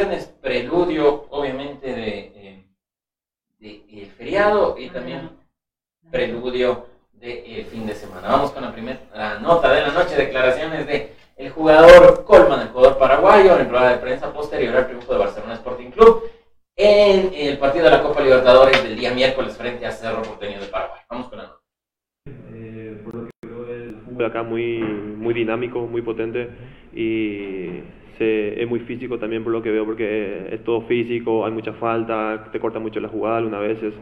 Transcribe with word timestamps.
viernes, 0.00 0.32
preludio 0.40 1.26
obviamente 1.28 1.92
de, 1.92 2.18
eh, 2.34 2.64
de 3.58 3.84
el 4.02 4.10
feriado 4.12 4.76
y 4.78 4.88
también 4.88 5.30
preludio 6.10 6.86
de 7.12 7.66
fin 7.70 7.86
de 7.86 7.94
semana. 7.94 8.28
Vamos 8.28 8.50
con 8.52 8.62
la 8.62 8.72
primera 8.72 9.38
nota 9.40 9.70
de 9.70 9.82
la 9.82 9.88
noche, 9.88 10.16
declaraciones 10.16 10.86
de 10.86 11.14
el 11.36 11.50
jugador 11.50 12.24
Colman, 12.24 12.60
el 12.60 12.68
jugador 12.68 12.98
paraguayo, 12.98 13.58
en 13.58 13.68
rueda 13.68 13.90
de 13.90 13.98
prensa 13.98 14.32
posterior 14.32 14.74
al 14.74 14.86
triunfo 14.86 15.12
de 15.12 15.18
Barcelona 15.18 15.54
Sporting 15.54 15.90
Club 15.90 16.30
en 16.76 17.34
el 17.34 17.58
partido 17.58 17.84
de 17.84 17.90
la 17.90 18.02
Copa 18.02 18.22
Libertadores 18.22 18.82
del 18.82 18.96
día 18.96 19.12
miércoles 19.12 19.54
frente 19.54 19.86
a 19.86 19.92
Cerro 19.92 20.22
Porteño 20.22 20.60
de 20.60 20.66
Paraguay. 20.66 21.00
Vamos 21.10 21.28
con 21.28 21.38
la 21.38 21.44
nota. 21.44 21.59
Acá 24.26 24.42
muy, 24.42 24.78
muy 24.78 25.34
dinámico, 25.34 25.86
muy 25.86 26.02
potente 26.02 26.48
y 26.94 27.66
se, 28.18 28.62
es 28.62 28.68
muy 28.68 28.80
físico 28.80 29.18
también 29.18 29.42
por 29.42 29.52
lo 29.52 29.62
que 29.62 29.70
veo 29.70 29.84
porque 29.84 30.48
es 30.50 30.62
todo 30.64 30.82
físico, 30.82 31.44
hay 31.44 31.52
mucha 31.52 31.72
falta, 31.74 32.48
te 32.52 32.60
corta 32.60 32.78
mucho 32.78 33.00
la 33.00 33.08
jugada 33.08 33.38
algunas 33.38 33.60
veces. 33.60 33.94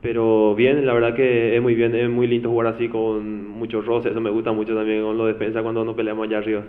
Pero 0.00 0.54
bien, 0.54 0.86
la 0.86 0.92
verdad 0.92 1.14
que 1.14 1.56
es 1.56 1.62
muy 1.62 1.74
bien, 1.74 1.94
es 1.94 2.08
muy 2.08 2.28
lindo 2.28 2.50
jugar 2.50 2.68
así 2.68 2.88
con 2.88 3.48
muchos 3.48 3.84
roces, 3.84 4.12
eso 4.12 4.20
me 4.20 4.30
gusta 4.30 4.52
mucho 4.52 4.74
también 4.74 5.02
con 5.02 5.18
los 5.18 5.26
defensas 5.26 5.62
cuando 5.62 5.84
nos 5.84 5.96
peleamos 5.96 6.26
allá 6.26 6.38
arriba. 6.38 6.62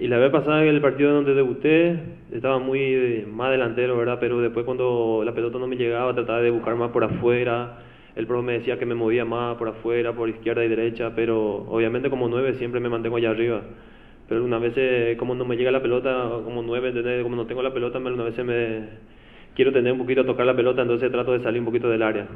Y 0.00 0.08
la 0.08 0.18
vez 0.18 0.30
pasada 0.30 0.62
en 0.62 0.68
el 0.68 0.80
partido 0.80 1.12
donde 1.12 1.34
debuté 1.34 1.98
estaba 2.32 2.58
muy 2.58 3.24
más 3.32 3.50
delantero, 3.50 3.96
¿verdad? 3.96 4.18
Pero 4.20 4.40
después 4.40 4.64
cuando 4.64 5.22
la 5.24 5.34
pelota 5.34 5.58
no 5.58 5.66
me 5.66 5.76
llegaba 5.76 6.14
trataba 6.14 6.40
de 6.42 6.50
buscar 6.50 6.76
más 6.76 6.90
por 6.90 7.02
afuera. 7.02 7.78
El 8.16 8.26
pro 8.26 8.42
me 8.42 8.54
decía 8.54 8.78
que 8.78 8.86
me 8.86 8.94
movía 8.94 9.24
más 9.24 9.56
por 9.56 9.68
afuera, 9.68 10.12
por 10.12 10.28
izquierda 10.28 10.64
y 10.64 10.68
derecha, 10.68 11.14
pero 11.14 11.64
obviamente 11.68 12.10
como 12.10 12.28
nueve 12.28 12.54
siempre 12.54 12.80
me 12.80 12.88
mantengo 12.88 13.16
allá 13.16 13.30
arriba. 13.30 13.62
Pero 14.28 14.44
una 14.44 14.58
vez 14.58 15.16
como 15.16 15.34
no 15.34 15.44
me 15.44 15.56
llega 15.56 15.70
la 15.70 15.82
pelota, 15.82 16.28
como 16.44 16.62
nueve, 16.62 16.92
como 17.22 17.36
no 17.36 17.46
tengo 17.46 17.62
la 17.62 17.72
pelota, 17.72 17.98
una 17.98 18.24
vez 18.24 18.38
me 18.44 18.88
quiero 19.54 19.72
tener 19.72 19.92
un 19.92 19.98
poquito 19.98 20.22
a 20.22 20.26
tocar 20.26 20.46
la 20.46 20.56
pelota, 20.56 20.82
entonces 20.82 21.10
trato 21.10 21.32
de 21.32 21.40
salir 21.40 21.60
un 21.60 21.66
poquito 21.66 21.88
del 21.88 22.02
área. 22.02 22.26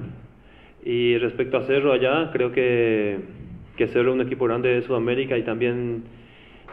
Y 0.85 1.17
respecto 1.19 1.57
a 1.57 1.63
Cerro 1.63 1.93
allá, 1.93 2.31
creo 2.33 2.53
que, 2.53 3.19
que 3.77 3.87
Cerro 3.89 4.11
es 4.11 4.15
un 4.15 4.21
equipo 4.21 4.45
grande 4.45 4.69
de 4.69 4.83
Sudamérica 4.83 5.39
y 5.39 5.43
también 5.43 6.05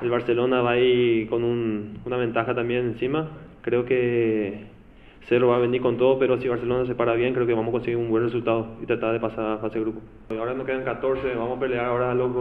el 0.02 0.10
Barcelona 0.10 0.62
va 0.62 0.72
ahí 0.72 1.28
con 1.30 1.44
un, 1.44 2.00
una 2.06 2.18
ventaja 2.18 2.54
también 2.56 2.88
encima. 2.88 3.30
Creo 3.62 3.86
que 3.86 4.71
Cerro 5.28 5.50
va 5.50 5.58
a 5.58 5.60
venir 5.60 5.82
con 5.82 5.98
todo, 5.98 6.18
pero 6.20 6.40
si 6.40 6.48
Barcelona 6.48 6.86
se 6.86 6.96
para 6.96 7.14
bien, 7.14 7.34
creo 7.34 7.46
que 7.46 7.54
vamos 7.54 7.70
a 7.70 7.72
conseguir 7.74 7.98
un 7.98 8.10
buen 8.10 8.24
resultado 8.24 8.76
y 8.82 8.86
tratar 8.86 9.14
de 9.14 9.20
pasar 9.20 9.46
a 9.46 9.58
fase 9.60 9.78
de 9.78 9.86
grupo. 9.86 10.02
Ahora 10.30 10.54
nos 10.54 10.66
quedan 10.66 10.84
14, 10.84 11.36
vamos 11.36 11.58
a 11.58 11.60
pelear 11.60 11.86
ahora 11.86 12.14
los, 12.14 12.32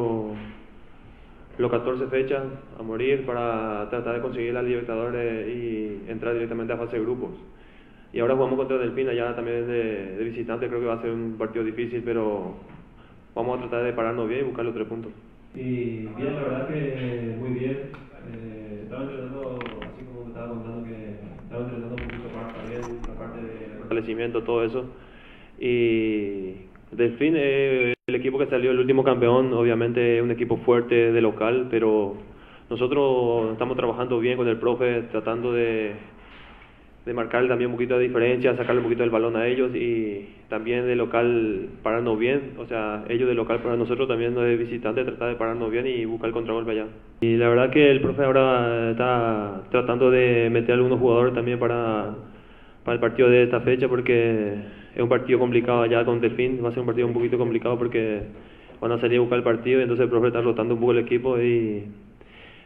los 1.58 1.70
14 1.70 2.06
fechas 2.06 2.42
a 2.78 2.82
morir 2.82 3.24
para 3.26 3.88
tratar 3.90 4.14
de 4.14 4.20
conseguir 4.20 4.54
la 4.54 4.62
Libertadores 4.62 5.48
y 5.48 6.04
entrar 6.08 6.34
directamente 6.34 6.72
a 6.72 6.76
fase 6.76 6.96
de 6.96 7.02
grupos. 7.02 7.30
Y 8.12 8.18
ahora 8.18 8.34
jugamos 8.34 8.58
contra 8.58 8.78
Delfín, 8.78 9.08
allá 9.08 9.36
también 9.36 9.66
de, 9.66 10.16
de 10.16 10.24
visitante, 10.24 10.66
creo 10.66 10.80
que 10.80 10.86
va 10.86 10.94
a 10.94 11.02
ser 11.02 11.10
un 11.10 11.36
partido 11.38 11.64
difícil, 11.64 12.02
pero 12.04 12.56
vamos 13.34 13.58
a 13.58 13.60
tratar 13.62 13.84
de 13.84 13.92
pararnos 13.92 14.28
bien 14.28 14.40
y 14.40 14.44
buscar 14.44 14.64
los 14.64 14.74
tres 14.74 14.86
puntos. 14.88 15.12
Y 15.54 16.06
bien, 16.16 16.34
la 16.34 16.42
verdad 16.42 16.68
que 16.68 17.36
muy 17.38 17.50
bien. 17.50 17.90
Eh, 18.32 18.80
estaba 18.84 19.02
entrenando, 19.02 19.58
así 19.82 20.04
como 20.04 20.22
me 20.24 20.28
estaba 20.28 20.48
contando, 20.48 20.84
que 20.84 21.16
estaba 21.42 21.64
entrenando 21.64 21.94
un 21.96 22.08
poquito 22.08 22.28
más 22.36 22.54
también, 22.54 22.82
la 23.08 23.14
parte 23.14 23.40
de 23.42 23.79
fortalecimiento, 23.90 24.42
todo 24.44 24.64
eso. 24.64 24.84
Y 25.58 26.68
Delfín, 26.92 27.34
eh, 27.36 27.94
el 28.06 28.14
equipo 28.14 28.38
que 28.38 28.46
salió 28.46 28.70
el 28.70 28.78
último 28.78 29.02
campeón, 29.02 29.52
obviamente 29.52 30.18
es 30.18 30.22
un 30.22 30.30
equipo 30.30 30.58
fuerte 30.58 31.12
de 31.12 31.20
local, 31.20 31.66
pero 31.70 32.14
nosotros 32.70 33.52
estamos 33.52 33.76
trabajando 33.76 34.20
bien 34.20 34.36
con 34.36 34.46
el 34.46 34.58
profe, 34.58 35.02
tratando 35.10 35.52
de 35.52 35.94
de 37.06 37.14
marcar 37.14 37.48
también 37.48 37.70
un 37.70 37.76
poquito 37.76 37.96
de 37.96 38.04
diferencia, 38.04 38.54
sacarle 38.56 38.80
un 38.80 38.84
poquito 38.84 39.02
del 39.02 39.10
balón 39.10 39.34
a 39.34 39.46
ellos 39.46 39.74
y 39.74 40.28
también 40.48 40.86
de 40.86 40.94
local 40.96 41.70
pararnos 41.82 42.18
bien, 42.18 42.52
o 42.58 42.66
sea, 42.66 43.04
ellos 43.08 43.26
de 43.26 43.34
local 43.34 43.60
para 43.60 43.74
nosotros 43.74 44.06
también 44.06 44.34
de 44.34 44.56
visitante 44.56 45.04
tratar 45.04 45.30
de 45.30 45.36
pararnos 45.36 45.70
bien 45.70 45.86
y 45.86 46.04
buscar 46.04 46.28
el 46.28 46.34
contragolpe 46.34 46.72
allá. 46.72 46.86
Y 47.22 47.36
la 47.36 47.48
verdad 47.48 47.70
que 47.70 47.90
el 47.90 48.02
profe 48.02 48.22
ahora 48.22 48.90
está 48.90 49.62
tratando 49.70 50.10
de 50.10 50.50
meter 50.50 50.74
algunos 50.74 50.98
jugadores 50.98 51.32
también 51.34 51.58
para, 51.58 52.14
para 52.84 52.94
el 52.94 53.00
partido 53.00 53.28
de 53.28 53.44
esta 53.44 53.60
fecha 53.60 53.88
porque 53.88 54.54
es 54.94 55.02
un 55.02 55.08
partido 55.08 55.38
complicado 55.38 55.82
allá 55.82 56.04
con 56.04 56.20
Delfín, 56.20 56.64
va 56.64 56.68
a 56.68 56.72
ser 56.72 56.80
un 56.80 56.86
partido 56.86 57.06
un 57.06 57.14
poquito 57.14 57.38
complicado 57.38 57.78
porque 57.78 58.22
van 58.80 58.92
a 58.92 58.98
salir 58.98 59.18
a 59.18 59.20
buscar 59.20 59.38
el 59.38 59.44
partido 59.44 59.80
y 59.80 59.82
entonces 59.82 60.04
el 60.04 60.10
profe 60.10 60.28
está 60.28 60.40
rotando 60.40 60.74
un 60.74 60.80
poco 60.80 60.92
el 60.92 60.98
equipo 60.98 61.38
y 61.38 61.84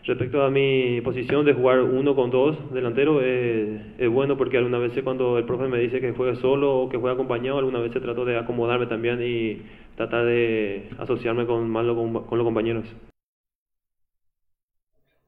Respecto 0.07 0.43
a 0.43 0.51
mi 0.51 1.01
posición 1.01 1.47
de 1.47 1.55
jugar 1.55 1.81
uno 1.81 2.15
con 2.15 2.31
dos 2.31 2.59
delanteros, 2.75 3.23
es 3.25 4.11
bueno 4.11 4.37
porque 4.37 4.59
algunas 4.59 4.83
veces 4.83 5.03
cuando 5.03 5.39
el 5.39 5.45
profe 5.45 5.67
me 5.67 5.79
dice 5.79 5.99
que 5.99 6.13
juegue 6.13 6.37
solo 6.37 6.77
o 6.77 6.89
que 6.91 6.99
juegue 6.99 7.15
acompañado, 7.15 7.57
algunas 7.57 7.81
veces 7.81 8.03
trato 8.03 8.27
de 8.27 8.37
acomodarme 8.37 8.85
también 8.85 9.23
y 9.23 9.63
tratar 9.97 10.27
de 10.27 10.91
asociarme 10.99 11.47
con, 11.47 11.71
más 11.71 11.87
con 11.87 12.39
los 12.39 12.45
compañeros. 12.45 12.85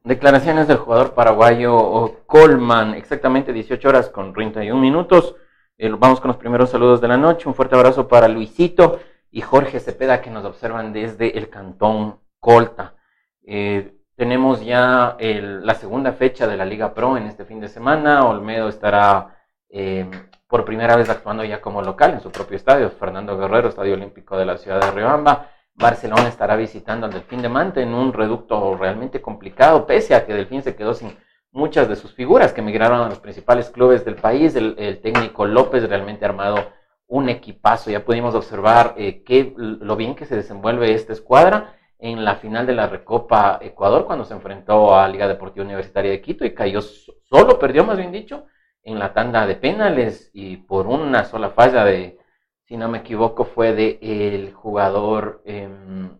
Declaraciones 0.06 0.68
del 0.68 0.76
jugador 0.76 1.14
paraguayo 1.14 2.20
Colman, 2.26 2.94
exactamente 2.94 3.52
18 3.52 3.88
horas 3.88 4.08
con 4.08 4.32
31 4.32 4.80
minutos. 4.80 5.34
Eh, 5.78 5.90
vamos 5.98 6.20
con 6.20 6.28
los 6.28 6.36
primeros 6.36 6.70
saludos 6.70 7.00
de 7.00 7.08
la 7.08 7.16
noche. 7.16 7.48
Un 7.48 7.56
fuerte 7.56 7.74
abrazo 7.74 8.06
para 8.06 8.28
Luisito 8.28 9.00
y 9.32 9.40
Jorge 9.40 9.80
Cepeda 9.80 10.22
que 10.22 10.30
nos 10.30 10.44
observan 10.44 10.92
desde 10.92 11.36
el 11.36 11.50
cantón 11.50 12.20
Colta. 12.38 12.94
Eh, 13.42 13.96
tenemos 14.14 14.64
ya 14.64 15.16
la 15.18 15.74
segunda 15.74 16.12
fecha 16.12 16.46
de 16.46 16.56
la 16.56 16.64
Liga 16.64 16.94
Pro 16.94 17.16
en 17.16 17.24
este 17.24 17.44
fin 17.44 17.58
de 17.58 17.66
semana. 17.66 18.28
Olmedo 18.28 18.68
estará 18.68 19.40
eh, 19.68 20.08
por 20.46 20.64
primera 20.64 20.94
vez 20.94 21.10
actuando 21.10 21.42
ya 21.42 21.60
como 21.60 21.82
local 21.82 22.12
en 22.12 22.20
su 22.20 22.30
propio 22.30 22.56
estadio, 22.56 22.90
Fernando 22.90 23.36
Guerrero, 23.36 23.70
Estadio 23.70 23.94
Olímpico 23.94 24.38
de 24.38 24.46
la 24.46 24.56
ciudad 24.56 24.80
de 24.80 24.92
Riobamba. 24.92 25.50
Barcelona 25.76 26.28
estará 26.28 26.56
visitando 26.56 27.06
al 27.06 27.12
Delfín 27.12 27.42
de 27.42 27.50
Mante 27.50 27.82
en 27.82 27.94
un 27.94 28.12
reducto 28.12 28.76
realmente 28.76 29.20
complicado, 29.20 29.86
pese 29.86 30.14
a 30.14 30.24
que 30.24 30.32
Delfín 30.32 30.62
se 30.62 30.74
quedó 30.74 30.94
sin 30.94 31.16
muchas 31.52 31.88
de 31.88 31.96
sus 31.96 32.14
figuras 32.14 32.52
que 32.52 32.62
emigraron 32.62 33.00
a 33.00 33.08
los 33.08 33.18
principales 33.18 33.70
clubes 33.70 34.04
del 34.04 34.16
país. 34.16 34.56
El, 34.56 35.00
técnico 35.02 35.44
López 35.44 35.86
realmente 35.88 36.24
ha 36.24 36.28
armado 36.28 36.72
un 37.08 37.28
equipazo. 37.28 37.90
Ya 37.90 38.04
pudimos 38.04 38.34
observar 38.34 38.94
eh, 38.96 39.22
lo 39.56 39.96
bien 39.96 40.14
que 40.14 40.24
se 40.24 40.36
desenvuelve 40.36 40.92
esta 40.94 41.12
escuadra 41.12 41.74
en 41.98 42.24
la 42.24 42.36
final 42.36 42.66
de 42.66 42.74
la 42.74 42.88
Recopa 42.88 43.58
Ecuador 43.60 44.06
cuando 44.06 44.24
se 44.24 44.34
enfrentó 44.34 44.94
a 44.94 45.08
Liga 45.08 45.28
Deportiva 45.28 45.64
Universitaria 45.64 46.10
de 46.10 46.20
Quito 46.20 46.44
y 46.44 46.54
cayó 46.54 46.80
solo, 46.80 47.58
perdió 47.58 47.84
más 47.84 47.96
bien 47.96 48.12
dicho, 48.12 48.46
en 48.82 48.98
la 48.98 49.12
tanda 49.12 49.46
de 49.46 49.56
penales 49.56 50.30
y 50.32 50.58
por 50.58 50.86
una 50.86 51.24
sola 51.24 51.50
falla 51.50 51.84
de, 51.84 52.18
si 52.66 52.76
no 52.76 52.88
me 52.88 52.98
equivoco, 52.98 53.44
fue 53.44 53.72
de 53.72 53.98
el 54.02 54.52
jugador, 54.52 55.42
em, 55.44 56.18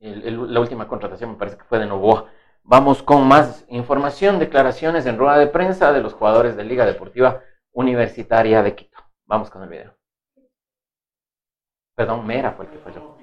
la 0.00 0.60
última 0.60 0.88
contratación 0.88 1.30
me 1.30 1.36
parece 1.36 1.56
que 1.56 1.64
fue 1.64 1.78
de 1.78 1.86
Novoa. 1.86 2.30
Vamos 2.62 3.02
con 3.02 3.26
más 3.28 3.64
información, 3.68 4.40
declaraciones 4.40 5.06
en 5.06 5.18
rueda 5.18 5.38
de 5.38 5.46
prensa 5.46 5.92
de 5.92 6.02
los 6.02 6.14
jugadores 6.14 6.56
de 6.56 6.64
Liga 6.64 6.84
Deportiva 6.84 7.42
Universitaria 7.72 8.62
de 8.62 8.74
Quito. 8.74 8.98
Vamos 9.24 9.50
con 9.50 9.62
el 9.62 9.68
video. 9.68 9.96
Perdón, 11.94 12.26
Mera 12.26 12.52
fue 12.52 12.66
el 12.66 12.72
que 12.72 12.78
falló. 12.78 13.16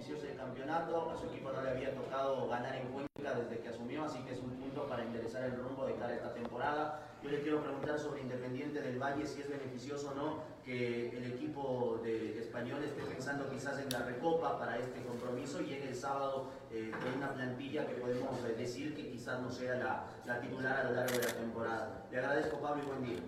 Valle 9.04 9.26
si 9.26 9.42
es 9.42 9.50
beneficioso 9.50 10.12
o 10.12 10.16
no 10.16 10.53
que 10.64 11.10
el 11.10 11.34
equipo 11.34 12.00
de, 12.04 12.40
español 12.40 12.84
esté 12.84 13.02
pensando 13.04 13.50
quizás 13.50 13.80
en 13.80 13.90
la 13.90 14.00
recopa 14.00 14.58
para 14.58 14.78
este 14.78 15.04
compromiso 15.04 15.62
y 15.62 15.74
en 15.74 15.84
el 15.90 15.96
sábado 15.96 16.52
eh, 16.72 16.92
con 16.92 17.18
una 17.18 17.34
plantilla 17.34 17.86
que 17.86 17.96
podemos 17.96 18.40
eh, 18.46 18.56
decir 18.58 18.96
que 18.96 19.10
quizás 19.10 19.42
no 19.42 19.52
sea 19.52 20.08
la, 20.26 20.40
titular 20.40 20.78
a 20.78 20.84
lo 20.86 20.96
largo 20.96 21.18
de 21.18 21.24
la 21.24 21.34
temporada. 21.34 22.06
Le 22.12 22.18
agradezco 22.18 22.60
Pablo 22.60 22.84
y 22.84 22.88
buen 22.88 23.04
día. 23.04 23.20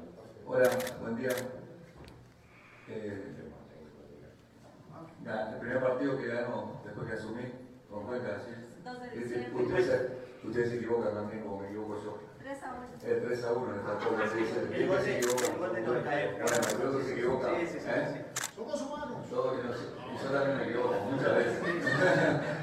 Hola, 0.46 0.70
buen 1.02 1.16
día. 1.18 1.30
Eh, 2.88 3.32
el 5.26 5.60
primer 5.60 5.82
partido 5.82 6.18
que 6.18 6.28
ganó 6.28 6.82
después 6.86 7.08
que 7.08 7.14
asumí 7.14 7.44
con 7.90 8.06
Cuenca, 8.06 8.40
¿sí? 8.40 8.52
Ustedes 10.44 10.70
se 10.70 10.76
equivocan 10.78 11.16
también 11.16 11.42
como 11.42 11.60
me 11.60 11.68
equivoco 11.68 11.96
yo. 12.04 12.35
3 12.46 12.62
a 12.62 12.74
1. 12.74 12.86
Eh, 13.02 13.24
3 13.26 13.44
a 13.44 13.54
1 13.54 13.74
en 13.74 13.80
esta 13.80 13.98
forma 13.98 14.30
se 14.30 14.38
dice. 14.38 14.60
El 14.60 14.74
equipo 14.76 14.98
se 15.02 15.18
equivoca. 15.18 15.46
Bueno, 15.58 15.78
el 15.78 17.04
se 17.04 17.12
equivoca. 17.14 17.50
Sí, 17.50 17.66
sí, 17.66 17.80
sí. 17.80 17.88
¿Eh? 17.90 18.26
Somos 18.56 18.82
humanos. 18.84 19.30
Todos, 19.32 19.58
y 19.58 20.24
yo 20.24 20.30
también 20.30 20.58
me 20.58 20.64
equivoco 20.66 20.94
muchas 21.10 21.36
veces. 21.38 21.60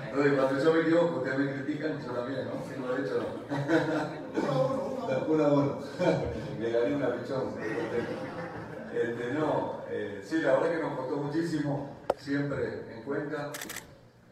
Entonces, 0.06 0.32
cuando 0.34 0.64
yo 0.64 0.74
me 0.74 0.80
equivoco, 0.82 1.16
ustedes 1.16 1.38
me 1.38 1.52
critican, 1.52 2.00
yo 2.00 2.12
también, 2.12 2.44
¿no? 2.44 2.52
Si 2.62 2.78
no 2.78 2.86
lo 2.86 2.96
he 2.96 3.00
hecho, 3.00 3.18
no. 4.46 5.26
Uno 5.26 5.44
a 5.44 5.52
uno. 5.52 5.78
Le 6.60 6.70
gané 6.70 6.94
una 6.94 7.16
pichón. 7.16 7.54
Este, 8.94 9.32
no, 9.32 9.80
eh, 9.90 10.22
sí, 10.22 10.42
la 10.42 10.52
verdad 10.52 10.70
que 10.76 10.82
nos 10.82 10.96
costó 10.96 11.16
muchísimo, 11.16 11.96
siempre 12.18 12.84
en 12.94 13.02
cuenta. 13.02 13.50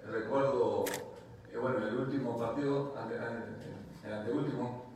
Recuerdo, 0.06 0.85
eh, 1.52 1.56
bueno, 1.56 1.79
el 1.88 1.97
último 1.97 2.38
partido, 2.38 2.94
el 4.05 4.12
anteúltimo, 4.12 4.90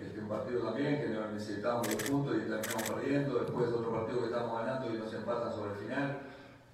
este, 0.00 0.20
un 0.20 0.28
partido 0.28 0.62
también 0.62 1.00
que 1.00 1.08
necesitábamos 1.08 1.92
los 1.92 2.02
puntos 2.02 2.36
y 2.36 2.48
terminamos 2.48 2.90
perdiendo, 2.90 3.38
después 3.40 3.72
otro 3.72 3.92
partido 3.92 4.20
que 4.20 4.26
estábamos 4.26 4.60
ganando 4.60 4.94
y 4.94 4.98
nos 4.98 5.12
empatan 5.12 5.52
sobre 5.52 5.72
el 5.72 5.76
final, 5.76 6.18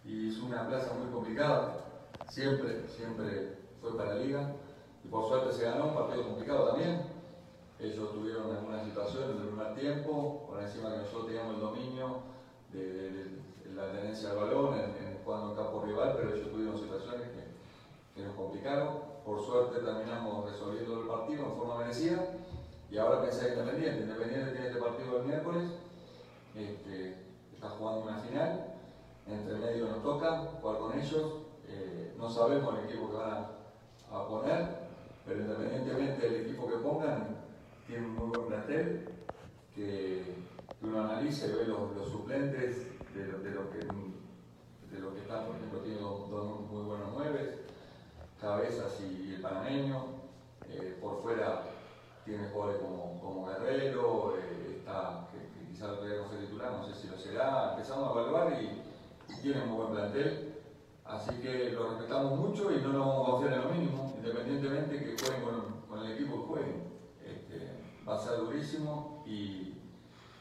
y 0.04 0.28
es 0.28 0.38
una 0.38 0.66
plaza 0.68 0.94
muy 0.94 1.12
complicada, 1.12 1.76
siempre, 2.28 2.88
siempre 2.88 3.56
fue 3.80 3.96
para 3.96 4.14
la 4.14 4.20
liga, 4.20 4.52
y 5.04 5.08
por 5.08 5.28
suerte 5.28 5.52
se 5.52 5.64
ganó, 5.64 5.88
un 5.88 5.94
partido 5.94 6.22
complicado 6.24 6.68
también, 6.68 7.02
ellos 7.80 8.12
tuvieron 8.12 8.54
alguna 8.54 8.84
situación 8.84 9.30
en 9.30 9.36
el 9.38 9.48
primer 9.48 9.74
tiempo, 9.74 10.46
por 10.48 10.62
encima 10.62 10.92
que 10.92 10.98
nosotros 10.98 11.26
teníamos 11.26 11.54
el 11.54 11.60
dominio 11.60 12.18
de, 12.72 13.46
la 13.74 13.92
tenencia 13.92 14.30
del 14.30 14.38
balón 14.38 14.74
en, 14.74 14.84
en, 15.04 15.18
jugando 15.22 15.50
en 15.50 15.56
campo 15.56 15.82
rival, 15.84 16.14
pero 16.16 16.34
ellos 16.34 16.50
tuvieron 16.50 16.78
situaciones 16.78 17.28
que, 17.28 18.14
que 18.14 18.26
nos 18.26 18.34
complicaron. 18.34 19.16
Por 19.26 19.44
suerte 19.44 19.80
terminamos 19.80 20.50
resolviendo 20.50 21.02
el 21.02 21.08
partido 21.08 21.44
en 21.44 21.56
forma 21.56 21.78
merecida 21.78 22.24
y 22.96 22.98
ahora 22.98 23.20
pensé 23.20 23.50
Independiente. 23.50 24.04
Independiente 24.04 24.52
tiene 24.52 24.68
este 24.68 24.80
partido 24.80 25.18
el 25.18 25.26
miércoles, 25.26 25.70
este, 26.54 27.14
está 27.52 27.68
jugando 27.68 28.04
una 28.04 28.18
final, 28.20 28.74
entre 29.26 29.54
medio 29.58 29.88
nos 29.88 30.02
toca 30.02 30.38
jugar 30.62 30.78
con 30.78 30.98
ellos. 30.98 31.32
Eh, 31.68 32.14
no 32.16 32.30
sabemos 32.30 32.74
el 32.78 32.86
equipo 32.86 33.10
que 33.10 33.16
van 33.18 33.48
a, 34.10 34.28
poner, 34.28 34.78
pero 35.26 35.40
independientemente 35.42 36.26
del 36.26 36.46
equipo 36.46 36.68
que 36.68 36.76
pongan, 36.76 37.36
tiene 37.86 38.06
un 38.06 38.14
muy 38.14 38.28
buen 38.28 38.46
plantel, 38.46 39.08
que, 39.74 40.46
uno 40.80 41.04
analice 41.04 41.48
ve 41.48 41.66
los, 41.66 42.08
suplentes 42.08 42.86
de 43.14 43.26
lo, 43.26 43.70
que, 43.70 43.78
de 43.78 45.00
lo 45.00 45.12
que 45.12 45.20
están, 45.20 45.46
por 45.46 45.56
ejemplo, 45.56 45.80
tiene 45.80 46.00
dos, 46.00 46.30
dos 46.30 46.60
muy 46.70 46.82
buenos 46.82 47.12
nueves 47.12 47.60
Cabezas 48.40 49.00
y 49.00 49.34
el 49.34 49.40
panameño. 49.40 50.16
Eh, 50.68 50.98
por 51.00 51.22
fuera 51.22 51.62
tiene 52.26 52.48
jugadores 52.48 52.82
como, 52.82 53.20
como 53.20 53.46
Guerrero, 53.46 54.34
eh, 54.36 54.78
está, 54.78 55.28
que, 55.30 55.70
quizás 55.72 55.90
lo 55.90 56.02
ser 56.02 56.40
titular, 56.40 56.72
no 56.72 56.84
sé 56.84 56.94
si 56.94 57.06
lo 57.06 57.16
será. 57.16 57.70
Empezamos 57.70 58.08
a 58.08 58.20
evaluar 58.20 58.60
y, 58.60 58.82
tiene 59.40 59.62
un 59.62 59.76
buen 59.76 59.92
plantel. 59.92 60.54
Así 61.04 61.40
que 61.40 61.70
lo 61.70 61.90
respetamos 61.90 62.38
mucho 62.38 62.72
y 62.72 62.82
no 62.82 62.88
nos 62.88 63.06
vamos 63.06 63.28
a 63.28 63.30
confiar 63.30 63.64
lo 63.64 63.70
mínimo, 63.70 64.12
independientemente 64.16 64.98
que 64.98 65.16
jueguen 65.16 65.42
con, 65.88 65.98
el 66.04 66.12
equipo 66.12 66.42
que 66.42 66.48
jueguen. 66.48 66.82
Este, 67.24 67.70
va 68.06 68.16
a 68.16 68.18
ser 68.18 68.38
durísimo 68.38 69.22
y, 69.24 69.74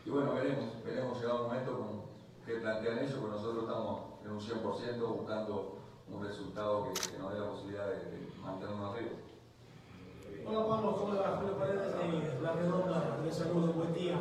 bueno, 0.07 0.33
veremos, 0.33 0.83
veremos 0.83 1.19
llegar 1.19 1.35
un 1.35 1.43
momento 1.43 1.77
con, 1.77 2.45
que 2.45 2.61
plantean 2.61 2.99
ellos, 2.99 3.13
porque 3.19 3.35
nosotros 3.35 3.63
estamos 3.63 4.01
en 4.23 4.31
un 4.31 4.39
100% 4.39 5.17
buscando 5.17 5.77
un 6.11 6.23
resultado 6.23 6.91
que, 6.93 7.17
nos 7.19 7.33
dé 7.33 7.39
la 7.39 7.49
posibilidad 7.49 7.87
de, 7.87 8.27
mantenernos 8.41 8.93
arriba. 8.93 9.11
Hola 10.47 10.67
Pablo, 10.67 10.95
¿cómo 10.95 11.15
va? 11.15 11.37
Julio 11.37 11.57
Paredes 11.57 11.91
de 11.97 12.41
La 12.41 12.53
Redonda, 12.53 13.17
de 13.23 13.31
Salud, 13.31 13.73
buen 13.73 13.93
día. 13.95 14.15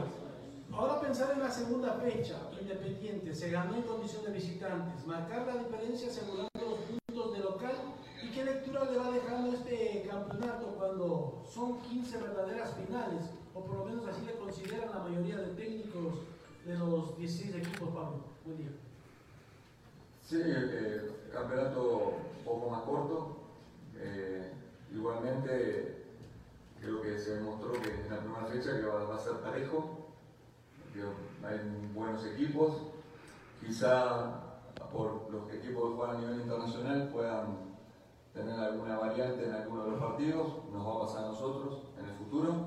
Ahora 0.72 0.98
pensar 0.98 1.32
en 1.32 1.40
la 1.40 1.50
segunda 1.50 1.92
fecha, 1.94 2.48
Independiente, 2.58 3.34
se 3.34 3.50
ganó 3.50 3.74
en 3.74 3.82
condición 3.82 4.24
de 4.24 4.32
visitantes, 4.32 5.06
marcar 5.06 5.46
la 5.46 5.62
diferencia 5.62 6.08
asegurando 6.08 6.48
los 6.54 6.78
puntos 6.78 7.32
de 7.34 7.38
local 7.40 7.74
y 8.22 8.30
qué 8.30 8.42
lectura 8.42 8.84
le 8.84 8.96
va 8.96 9.10
dejando 9.10 9.52
este 9.52 10.08
campeonato 10.08 10.74
cuando 10.78 11.44
son 11.52 11.82
15 11.82 12.16
verdaderas 12.16 12.74
finales, 12.74 13.24
o 13.54 13.60
por 13.60 13.76
lo 13.80 13.84
menos 13.84 14.06
así 14.08 14.24
le 14.24 14.36
consideran 14.36 14.90
la 14.90 15.00
mayoría 15.00 15.36
de 15.36 15.48
técnicos 15.54 16.20
de 16.64 16.74
los 16.74 17.18
16 17.18 17.54
equipos, 17.56 17.90
Pablo. 17.90 18.24
Buen 18.46 18.56
día. 18.56 18.70
Sí, 20.22 20.40
eh, 20.42 21.28
campeonato 21.30 22.14
un 22.38 22.44
poco 22.44 22.70
más 22.70 22.82
corto. 22.82 23.36
Eh, 23.98 24.52
igualmente, 24.90 26.03
se 27.24 27.36
demostró 27.36 27.72
que 27.72 27.88
en 27.88 28.10
la 28.10 28.18
primera 28.18 28.44
fecha 28.46 28.76
que 28.76 28.86
va, 28.86 29.14
a 29.14 29.18
ser 29.18 29.34
parejo, 29.40 30.08
que 30.92 31.00
hay 31.46 31.90
buenos 31.94 32.24
equipos. 32.26 32.74
Quizá 33.60 34.42
por 34.92 35.30
los 35.30 35.50
equipos 35.50 35.90
que 35.90 35.96
juegan 35.96 36.16
a 36.16 36.20
nivel 36.20 36.40
internacional 36.42 37.08
puedan 37.08 37.74
tener 38.34 38.60
alguna 38.60 38.98
variante 38.98 39.46
en 39.46 39.54
alguno 39.54 39.84
de 39.84 39.90
los 39.92 40.00
partidos, 40.00 40.52
nos 40.70 40.86
va 40.86 40.96
a 40.96 41.06
pasar 41.06 41.24
a 41.24 41.28
nosotros 41.28 41.78
en 41.98 42.04
el 42.04 42.14
futuro, 42.16 42.66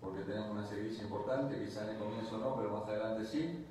porque 0.00 0.20
tenemos 0.22 0.50
una 0.50 0.66
servicio 0.66 1.04
importante, 1.04 1.64
quizá 1.64 1.84
en 1.84 1.96
el 1.96 1.98
comienzo 1.98 2.38
no, 2.38 2.54
pero 2.56 2.70
más 2.70 2.84
adelante 2.84 3.24
sí. 3.24 3.66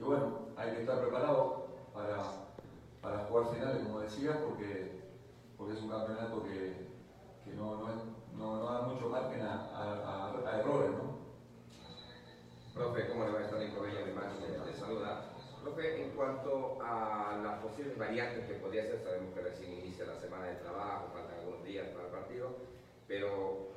Y 0.00 0.02
bueno, 0.02 0.38
hay 0.56 0.70
que 0.72 0.80
estar 0.80 1.00
preparado 1.00 1.66
para 1.92 2.44
para 3.02 3.18
jugar 3.26 3.54
finales, 3.54 3.82
como 3.82 4.00
decía, 4.00 4.40
porque, 4.42 5.02
porque 5.58 5.74
es 5.74 5.82
un 5.82 5.90
campeonato 5.90 6.42
que, 6.42 6.88
que 7.44 7.54
no, 7.54 7.76
no, 7.76 8.23
no, 8.36 8.64
da 8.64 8.82
mucho 8.82 9.08
margen 9.08 9.42
a, 9.42 10.30
a, 10.46 10.60
errores, 10.60 10.90
¿no? 10.90 11.14
Profe, 12.74 13.08
¿cómo 13.08 13.24
le 13.24 13.32
va 13.32 13.38
a 13.38 13.44
estar 13.44 13.58
Nico 13.60 13.82
Bella 13.82 14.04
de 14.04 14.12
Máquina? 14.12 14.64
Le 14.64 14.72
saluda. 14.74 15.30
Profe, 15.62 16.02
en 16.02 16.10
cuanto 16.10 16.78
a 16.82 17.38
las 17.42 17.60
posibles 17.60 17.96
variantes 17.96 18.46
que 18.46 18.54
podría 18.54 18.84
ser, 18.84 19.00
sabemos 19.02 19.32
que 19.32 19.40
recién 19.40 19.72
inicia 19.72 20.04
la 20.04 20.16
semana 20.16 20.46
de 20.46 20.56
trabajo, 20.56 21.10
faltan 21.14 21.38
algunos 21.38 21.64
días 21.64 21.88
para 21.88 22.06
el 22.06 22.10
partido, 22.10 22.56
pero 23.06 23.68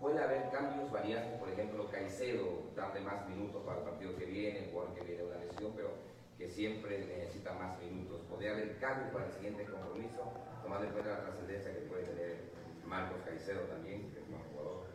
puede 0.00 0.22
haber 0.22 0.50
cambios, 0.50 0.90
variantes, 0.90 1.38
por 1.38 1.48
ejemplo, 1.48 1.88
Caicedo, 1.90 2.64
darle 2.76 3.00
más 3.00 3.28
minutos 3.28 3.62
para 3.64 3.78
el 3.78 3.84
partido 3.84 4.16
que 4.16 4.26
viene, 4.26 4.68
jugador 4.72 4.94
que 4.94 5.04
viene 5.04 5.22
una 5.22 5.38
lesión, 5.38 5.72
pero 5.76 5.90
que 6.36 6.50
siempre 6.50 6.98
necesita 6.98 7.52
más 7.54 7.78
minutos. 7.78 8.20
¿Podría 8.28 8.50
haber 8.50 8.76
cambio 8.78 9.12
para 9.12 9.26
el 9.26 9.32
siguiente 9.32 9.64
compromiso, 9.64 10.32
tomando 10.62 10.86
en 10.86 10.92
cuenta 10.92 11.10
la 11.10 11.20
trascendencia 11.22 11.72
que 11.72 11.80
puede 11.80 12.02
tener 12.02 12.53
Marcos 12.94 13.22
Caicedo 13.24 13.62
también, 13.62 14.08
que 14.12 14.20
es 14.20 14.28
un 14.30 14.38
jugador? 14.54 14.86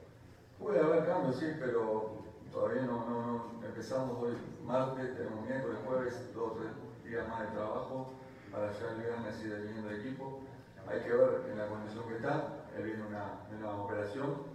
Puede 0.58 0.80
haber 0.80 1.06
cambios, 1.06 1.36
sí, 1.36 1.52
pero 1.60 2.24
todavía 2.50 2.84
no, 2.84 3.52
empezamos 3.62 4.24
hoy 4.24 4.38
martes, 4.66 5.18
tenemos 5.18 5.46
miércoles, 5.46 5.80
jueves, 5.86 6.34
dos 6.34 6.52
o 6.52 6.56
tres 6.56 6.72
días 7.04 7.28
más 7.28 7.42
de 7.42 7.58
trabajo 7.58 8.14
para 8.54 8.72
llegar 8.72 8.96
el 8.96 9.46
y 9.46 9.50
definiendo 9.50 9.90
el 9.90 10.00
equipo. 10.00 10.40
Hay 10.88 11.02
que 11.02 11.12
ver 11.12 11.52
en 11.52 11.58
la 11.58 11.68
condición 11.68 12.08
que 12.08 12.16
está, 12.16 12.64
él 12.78 12.84
viene 12.84 13.04
una, 13.04 13.44
una 13.52 13.84
operación 13.84 14.48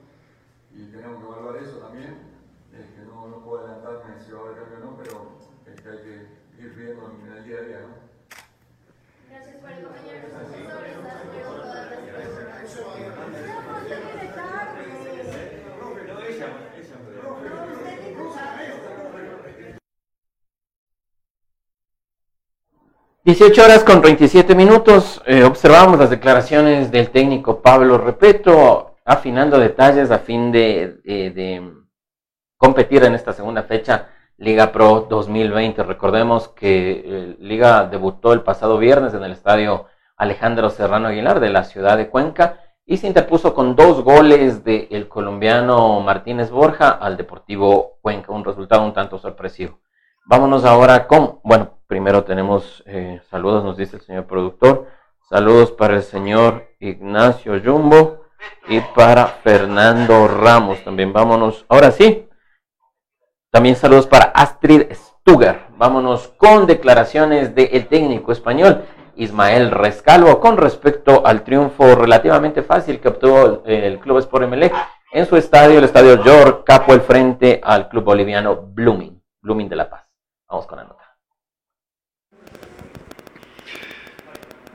y 0.73 0.87
tenemos 0.91 1.21
que 1.21 1.29
evaluar 1.29 1.57
eso 1.57 1.79
también. 1.85 2.33
que 2.73 3.05
no, 3.05 3.29
no 3.29 3.45
puedo 3.45 3.67
adelantarme 3.67 4.25
si 4.25 4.33
va 4.33 4.39
a 4.39 4.43
haber 4.45 4.57
cambio 4.57 4.79
o 4.79 4.81
no, 4.81 4.97
pero 4.97 5.13
es 5.67 5.81
que 5.83 5.89
hay 5.91 5.99
que 5.99 6.65
ir 6.65 6.75
viendo 6.75 7.13
en 7.13 7.31
el 7.31 7.45
día 7.45 7.59
a 7.59 7.63
día, 7.63 7.81
¿no? 7.81 8.13
18 23.25 23.64
horas 23.64 23.85
con 23.85 24.02
37 24.02 24.54
minutos, 24.54 25.23
eh, 25.25 25.45
observamos 25.45 25.99
las 25.99 26.11
declaraciones 26.11 26.90
del 26.90 27.09
técnico 27.09 27.62
Pablo 27.62 27.97
Repeto, 27.97 28.97
afinando 29.02 29.59
detalles 29.59 30.11
a 30.11 30.19
fin 30.19 30.52
de, 30.52 31.73
competir 32.59 33.02
en 33.02 33.14
esta 33.14 33.33
segunda 33.33 33.62
fecha 33.62 34.11
Liga 34.37 34.73
Pro 34.73 35.07
2020. 35.09 35.85
Recordemos 35.85 36.49
que 36.49 37.02
eh, 37.02 37.37
Liga 37.40 37.87
debutó 37.87 38.35
el 38.35 38.43
pasado 38.43 38.76
viernes 38.76 39.14
en 39.14 39.25
el 39.25 39.33
estadio 39.33 39.87
Alejandro 40.19 40.69
Serrano 40.69 41.09
Aguilar 41.09 41.40
de 41.40 41.49
la 41.49 41.64
ciudad 41.64 41.97
de 41.97 42.11
Cuenca 42.11 42.61
y 42.85 42.99
se 42.99 43.07
interpuso 43.07 43.54
con 43.54 43.75
dos 43.75 44.04
goles 44.04 44.64
del 44.64 44.87
de 44.90 45.09
colombiano 45.09 45.99
Martínez 46.00 46.50
Borja 46.50 46.90
al 46.90 47.16
Deportivo 47.16 47.97
Cuenca, 48.02 48.33
un 48.33 48.45
resultado 48.45 48.85
un 48.85 48.93
tanto 48.93 49.16
sorpresivo. 49.16 49.81
Vámonos 50.26 50.64
ahora 50.64 51.07
con, 51.07 51.40
bueno, 51.45 51.78
primero 51.87 52.25
tenemos 52.25 52.83
eh, 52.87 53.21
saludos, 53.31 53.62
nos 53.62 53.76
dice 53.76 53.97
el 53.97 54.02
señor 54.02 54.26
productor, 54.26 54.87
saludos 55.28 55.71
para 55.71 55.97
el 55.97 56.02
señor 56.02 56.69
Ignacio 56.81 57.61
Jumbo 57.62 58.23
y 58.66 58.81
para 58.81 59.26
Fernando 59.26 60.26
Ramos 60.26 60.83
también. 60.83 61.12
Vámonos, 61.12 61.66
ahora 61.69 61.90
sí, 61.90 62.26
también 63.50 63.76
saludos 63.76 64.07
para 64.07 64.25
Astrid 64.25 64.93
Stuger. 64.93 65.66
Vámonos 65.76 66.28
con 66.38 66.66
declaraciones 66.66 67.54
del 67.54 67.87
técnico 67.88 68.33
español 68.33 68.83
Ismael 69.16 69.71
Rescalvo 69.71 70.40
con 70.40 70.57
respecto 70.57 71.26
al 71.26 71.45
triunfo 71.45 71.95
relativamente 71.95 72.62
fácil 72.62 72.99
que 72.99 73.09
obtuvo 73.09 73.62
el 73.66 73.99
Club 73.99 74.19
Sport 74.19 74.49
MLE 74.49 74.73
en 75.12 75.26
su 75.26 75.37
estadio, 75.37 75.78
el 75.78 75.85
estadio 75.85 76.25
York 76.25 76.64
Capo, 76.64 76.95
el 76.95 77.02
frente 77.02 77.61
al 77.62 77.88
club 77.88 78.04
boliviano 78.04 78.57
Blooming, 78.57 79.23
Blooming 79.43 79.69
de 79.69 79.76
La 79.76 79.90
Paz. 79.90 80.03
Vamos 80.49 80.67
con 80.67 80.79
la 80.79 80.85
nota. 80.85 81.05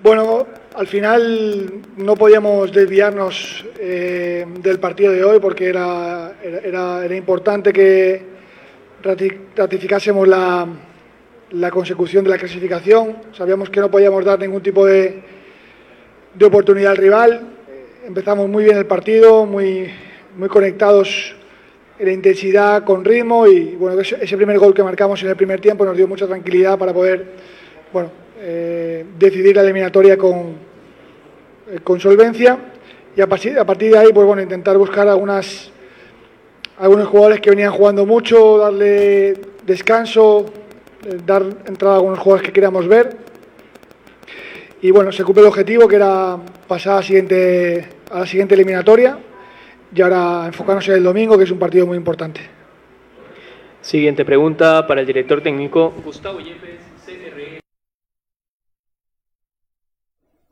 Bueno, 0.02 0.48
al 0.76 0.88
final 0.88 1.82
no 1.98 2.16
podíamos 2.16 2.72
desviarnos 2.72 3.66
eh, 3.80 4.46
del 4.60 4.80
partido 4.80 5.12
de 5.12 5.24
hoy 5.24 5.40
porque 5.40 5.68
era, 5.68 6.36
era, 6.42 7.04
era 7.04 7.16
importante 7.16 7.74
que, 7.74 8.30
ratificásemos 9.56 10.28
la, 10.28 10.68
la 11.52 11.72
consecución 11.72 12.24
de 12.24 12.32
la 12.32 12.38
clasificación. 12.38 13.18
Sabíamos 13.34 13.70
que 13.70 13.80
no 13.80 13.92
podíamos 13.92 14.24
dar 14.26 14.40
ningún 14.40 14.62
tipo 14.62 14.86
de, 14.86 15.24
de 16.34 16.46
oportunidad 16.46 16.92
al 16.92 16.98
rival. 16.98 17.42
Empezamos 18.06 18.48
muy 18.50 18.64
bien 18.64 18.78
el 18.78 18.86
partido, 18.86 19.46
muy, 19.46 19.90
muy 20.36 20.50
conectados 20.50 21.36
la 22.00 22.12
intensidad, 22.12 22.84
con 22.84 23.04
ritmo 23.04 23.46
y 23.46 23.76
bueno, 23.76 24.00
ese 24.00 24.38
primer 24.38 24.58
gol 24.58 24.74
que 24.74 24.84
marcamos 24.84 25.22
en 25.22 25.30
el 25.30 25.36
primer 25.36 25.60
tiempo 25.60 25.84
nos 25.84 25.98
dio 25.98 26.08
mucha 26.08 26.28
tranquilidad 26.28 26.78
para 26.78 26.94
poder 26.94 27.26
bueno, 27.92 28.10
eh, 28.40 29.06
decidir 29.18 29.56
la 29.56 29.64
eliminatoria 29.64 30.18
con, 30.18 30.56
eh, 31.70 31.80
con 31.84 32.00
solvencia. 32.00 32.58
Y 33.16 33.22
a 33.22 33.28
partir, 33.28 33.60
a 33.60 33.66
partir 33.66 33.92
de 33.92 33.98
ahí 33.98 34.14
pues 34.14 34.26
bueno, 34.26 34.42
intentar 34.42 34.78
buscar 34.78 35.10
algunas, 35.10 35.72
algunos 36.78 37.08
jugadores 37.08 37.42
que 37.42 37.50
venían 37.50 37.74
jugando 37.74 38.06
mucho, 38.06 38.60
darle 38.60 39.34
descanso, 39.66 40.46
eh, 41.06 41.18
dar 41.26 41.44
entrada 41.66 41.96
a 41.96 41.98
algunos 41.98 42.20
jugadores 42.20 42.46
que 42.46 42.54
queríamos 42.54 42.88
ver. 42.88 43.18
Y 44.82 44.92
bueno, 44.92 45.12
se 45.12 45.26
cumple 45.26 45.42
el 45.42 45.50
objetivo 45.50 45.86
que 45.90 45.98
era 45.98 46.38
pasar 46.66 46.94
a 46.94 46.96
la 46.98 47.04
siguiente, 47.04 47.90
a 48.10 48.20
la 48.20 48.26
siguiente 48.26 48.56
eliminatoria 48.56 49.20
y 49.94 50.02
ahora 50.02 50.46
enfocarnos 50.46 50.88
en 50.88 50.96
el 50.96 51.04
domingo, 51.04 51.38
que 51.38 51.44
es 51.44 51.52
un 51.52 51.60
partido 51.60 51.86
muy 51.86 51.98
importante. 51.98 52.42
Siguiente 53.82 54.26
pregunta 54.26 54.86
para 54.86 55.02
el 55.02 55.08
director 55.08 55.42
técnico 55.42 55.94
Gustavo 56.04 56.40
Yepes, 56.40 56.82
CRE. 57.06 57.60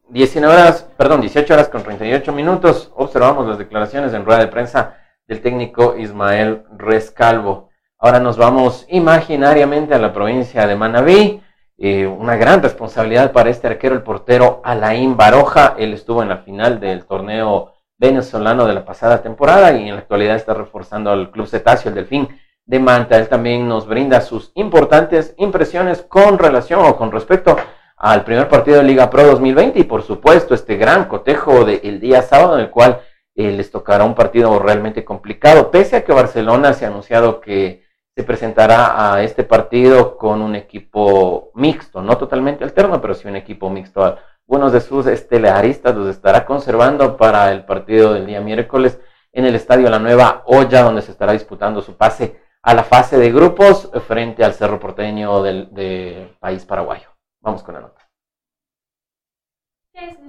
19 0.10 0.54
horas, 0.54 0.90
perdón, 0.98 1.22
18 1.22 1.54
horas 1.54 1.70
con 1.70 1.84
38 1.84 2.32
minutos. 2.32 2.92
Observamos 2.96 3.48
las 3.48 3.58
declaraciones 3.58 4.14
en 4.14 4.26
rueda 4.26 4.40
de 4.40 4.48
prensa 4.48 4.98
del 5.28 5.42
técnico 5.42 5.98
Ismael 5.98 6.64
Rescalvo. 6.78 7.70
Ahora 8.00 8.20
nos 8.20 8.38
vamos 8.38 8.86
imaginariamente 8.90 9.94
a 9.94 10.00
la 10.00 10.14
provincia 10.14 10.66
de 10.66 10.76
Manabí. 10.76 11.42
Eh, 11.78 12.08
una 12.08 12.38
gran 12.38 12.64
responsabilidad 12.64 13.34
para 13.34 13.50
este 13.50 13.68
arquero, 13.68 13.94
el 13.94 14.04
portero 14.04 14.62
Alain 14.64 15.18
Baroja. 15.18 15.76
Él 15.78 15.94
estuvo 15.94 16.24
en 16.24 16.30
la 16.30 16.38
final 16.38 16.80
del 16.80 17.06
torneo 17.06 17.74
venezolano 17.98 18.66
de 18.66 18.74
la 18.74 18.86
pasada 18.86 19.22
temporada 19.22 19.74
y 19.74 19.88
en 19.88 19.96
la 19.96 20.02
actualidad 20.02 20.36
está 20.36 20.54
reforzando 20.54 21.12
al 21.12 21.32
Club 21.32 21.48
Cetáceo, 21.48 21.90
el 21.90 21.96
Delfín 21.96 22.28
de 22.66 22.80
Manta. 22.80 23.18
Él 23.18 23.28
también 23.28 23.68
nos 23.68 23.88
brinda 23.88 24.22
sus 24.22 24.52
importantes 24.56 25.34
impresiones 25.38 26.02
con 26.02 26.38
relación 26.38 26.86
o 26.86 26.96
con 26.96 27.12
respecto 27.12 27.58
al 27.98 28.24
primer 28.24 28.48
partido 28.48 28.78
de 28.78 28.84
Liga 28.84 29.10
Pro 29.10 29.24
2020 29.24 29.80
y 29.80 29.84
por 29.84 30.04
supuesto 30.04 30.54
este 30.54 30.78
gran 30.78 31.06
cotejo 31.06 31.66
del 31.66 32.00
día 32.00 32.22
sábado 32.22 32.56
en 32.56 32.66
el 32.66 32.70
cual 32.70 33.02
eh, 33.36 33.52
les 33.52 33.72
tocará 33.72 34.04
un 34.04 34.16
partido 34.16 34.60
realmente 34.60 35.04
complicado, 35.04 35.72
pese 35.72 35.96
a 35.96 36.04
que 36.04 36.14
Barcelona 36.14 36.74
se 36.74 36.86
ha 36.86 36.90
anunciado 36.90 37.42
que 37.42 37.86
se 38.16 38.24
presentará 38.24 39.14
a 39.14 39.22
este 39.22 39.44
partido 39.44 40.18
con 40.18 40.42
un 40.42 40.56
equipo 40.56 41.52
mixto, 41.54 42.02
no 42.02 42.18
totalmente 42.18 42.64
alterno, 42.64 43.00
pero 43.00 43.14
sí 43.14 43.28
un 43.28 43.36
equipo 43.36 43.70
mixto 43.70 44.18
algunos 44.48 44.72
de 44.72 44.80
sus 44.80 45.06
estelaristas 45.08 45.94
los 45.94 46.08
estará 46.08 46.46
conservando 46.46 47.18
para 47.18 47.52
el 47.52 47.66
partido 47.66 48.14
del 48.14 48.26
día 48.26 48.40
miércoles 48.40 48.98
en 49.34 49.44
el 49.44 49.56
estadio 49.56 49.90
La 49.90 50.00
Nueva 50.00 50.44
Olla, 50.46 50.84
donde 50.84 51.02
se 51.02 51.12
estará 51.12 51.34
disputando 51.34 51.82
su 51.82 51.98
pase 51.98 52.40
a 52.62 52.74
la 52.74 52.86
fase 52.86 53.18
de 53.18 53.30
grupos 53.30 53.92
frente 54.08 54.46
al 54.46 54.54
Cerro 54.54 54.80
Porteño 54.80 55.44
del, 55.44 56.38
país 56.40 56.66
paraguayo. 56.66 57.10
Vamos 57.42 57.62
con 57.62 57.76
la 57.76 57.82
nota. 57.82 58.02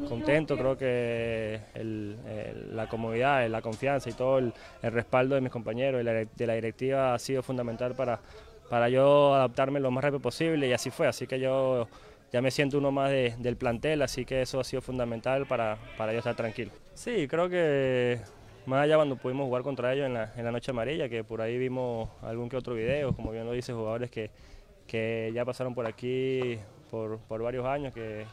Contento, 0.08 0.56
creo 0.56 0.76
que 0.76 1.60
la 2.72 2.88
comodidad, 2.88 3.46
la 3.48 3.62
confianza 3.62 4.10
y 4.10 4.14
todo 4.14 4.38
el, 4.38 4.52
respaldo 4.82 5.37
de 5.37 5.42
mis 5.42 5.52
compañeros 5.52 6.02
y 6.02 6.04
de 6.04 6.46
la 6.46 6.54
directiva 6.54 7.14
ha 7.14 7.18
sido 7.20 7.42
fundamental 7.44 7.94
para, 7.94 8.18
para 8.68 8.88
yo 8.88 9.34
adaptarme 9.34 9.78
lo 9.78 9.92
más 9.92 10.02
rápido 10.02 10.20
posible 10.20 10.66
y 10.66 10.72
así 10.72 10.90
fue. 10.90 11.06
Así 11.06 11.28
que 11.28 11.38
yo 11.38 11.87
ya 12.32 12.42
me 12.42 12.50
siento 12.50 12.78
uno 12.78 12.90
más 12.90 13.11
del 13.11 13.56
plantel, 13.56 14.02
así 14.02 14.25
que 14.25 14.42
eso 14.42 14.61
ha 14.61 14.64
sido 14.64 14.82
fundamental 14.82 15.47
para, 15.47 15.78
para 15.97 16.12
yo 16.12 16.18
estar 16.18 16.35
tranquilo. 16.35 16.73
Sí, 16.94 17.26
creo 17.28 17.49
que 17.49 18.20
más 18.66 18.85
allá 18.85 18.97
cuando 18.97 19.16
pudimos 19.16 19.47
jugar 19.47 19.62
contra 19.62 19.94
ellos 19.94 20.06
en 20.06 20.14
la, 20.14 20.32
en 20.37 20.44
la 20.44 20.52
Noche 20.52 20.70
Amarilla, 20.70 21.08
que 21.08 21.25
por 21.25 21.40
ahí 21.40 21.56
vimos 21.56 22.11
algún 22.23 22.49
que 22.49 22.56
otro 22.56 22.75
video, 22.75 23.14
como 23.14 23.30
bien 23.30 23.47
lo 23.47 23.52
dice, 23.52 23.73
jugadores 23.73 24.11
que, 24.11 24.30
que 24.87 25.30
ya 25.35 25.44
pasaron 25.44 25.75
por 25.75 25.87
aquí 25.87 26.58
por, 26.90 27.18
por 27.20 27.42
varios 27.42 27.64
años, 27.66 27.94
que, 27.94 28.26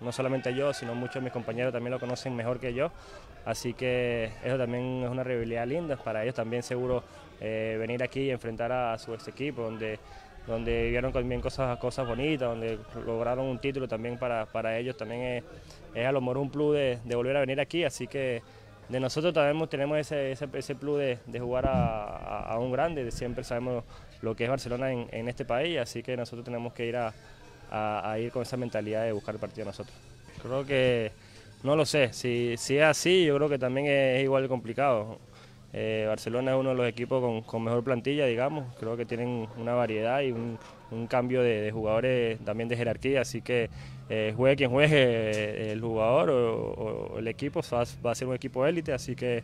no 0.00 0.12
solamente 0.12 0.54
yo, 0.54 0.72
sino 0.72 0.94
muchos 0.94 1.16
de 1.16 1.22
mis 1.22 1.32
compañeros 1.32 1.72
también 1.72 1.92
lo 1.92 2.00
conocen 2.00 2.36
mejor 2.36 2.60
que 2.60 2.74
yo, 2.74 2.90
así 3.44 3.74
que 3.74 4.30
eso 4.44 4.58
también 4.58 5.02
es 5.04 5.10
una 5.10 5.24
rivalidad 5.24 5.66
linda, 5.66 5.96
para 5.96 6.22
ellos 6.22 6.34
también 6.34 6.62
seguro 6.62 7.02
eh, 7.40 7.76
venir 7.78 8.02
aquí 8.02 8.20
y 8.22 8.30
enfrentar 8.30 8.70
a 8.72 8.98
su 8.98 9.14
ex 9.14 9.28
equipo, 9.28 9.62
donde 9.62 9.98
donde 10.48 10.84
vivieron 10.84 11.12
también 11.12 11.40
cosas, 11.42 11.78
cosas 11.78 12.08
bonitas, 12.08 12.48
donde 12.48 12.78
lograron 13.06 13.46
un 13.46 13.58
título 13.58 13.86
también 13.86 14.18
para, 14.18 14.46
para 14.46 14.78
ellos, 14.78 14.96
también 14.96 15.44
es, 15.94 16.06
a 16.06 16.10
lo 16.10 16.20
mejor 16.20 16.38
un 16.38 16.50
plus 16.50 16.74
de, 16.74 16.98
de, 17.04 17.14
volver 17.14 17.36
a 17.36 17.40
venir 17.40 17.60
aquí, 17.60 17.84
así 17.84 18.06
que 18.06 18.42
de 18.88 18.98
nosotros 18.98 19.34
también 19.34 19.68
tenemos 19.68 19.98
ese, 19.98 20.32
ese, 20.32 20.48
ese 20.54 20.74
plus 20.74 20.98
de, 20.98 21.18
de 21.26 21.38
jugar 21.38 21.66
a, 21.66 22.44
a, 22.44 22.58
un 22.58 22.72
grande, 22.72 23.10
siempre 23.10 23.44
sabemos 23.44 23.84
lo 24.22 24.34
que 24.34 24.44
es 24.44 24.50
Barcelona 24.50 24.90
en, 24.90 25.06
en, 25.12 25.28
este 25.28 25.44
país, 25.44 25.78
así 25.78 26.02
que 26.02 26.16
nosotros 26.16 26.46
tenemos 26.46 26.72
que 26.72 26.86
ir 26.86 26.96
a, 26.96 27.12
a, 27.70 28.18
ir 28.18 28.32
con 28.32 28.42
esa 28.42 28.56
mentalidad 28.56 29.04
de 29.04 29.12
buscar 29.12 29.34
el 29.34 29.40
partido 29.40 29.66
nosotros. 29.66 29.94
Creo 30.42 30.64
que, 30.64 31.12
no 31.62 31.76
lo 31.76 31.84
sé, 31.84 32.14
si, 32.14 32.56
si 32.56 32.78
es 32.78 32.84
así, 32.84 33.26
yo 33.26 33.36
creo 33.36 33.50
que 33.50 33.58
también 33.58 33.86
es 33.86 34.24
igual 34.24 34.44
de 34.44 34.48
complicado. 34.48 35.18
Eh, 35.72 36.06
Barcelona 36.08 36.52
es 36.52 36.56
uno 36.56 36.70
de 36.70 36.74
los 36.74 36.88
equipos 36.88 37.44
con, 37.44 37.62
mejor 37.62 37.84
plantilla, 37.84 38.26
digamos. 38.26 38.74
Creo 38.76 38.96
que 38.96 39.04
tienen 39.04 39.46
una 39.58 39.74
variedad 39.74 40.22
y 40.22 40.32
un, 40.32 40.58
cambio 41.08 41.42
de, 41.42 41.70
jugadores 41.70 42.38
también 42.40 42.68
de 42.68 42.76
jerarquía, 42.76 43.20
así 43.20 43.42
que 43.42 43.68
eh, 44.08 44.32
juegue 44.34 44.56
quien 44.56 44.70
juegue 44.70 44.96
eh, 44.96 45.72
el 45.72 45.80
jugador 45.82 46.30
o, 46.30 47.18
el 47.18 47.28
equipo, 47.28 47.60
va, 47.72 48.10
a 48.10 48.14
ser 48.14 48.28
un 48.28 48.34
equipo 48.34 48.64
élite, 48.66 48.92
así 48.92 49.14
que 49.14 49.42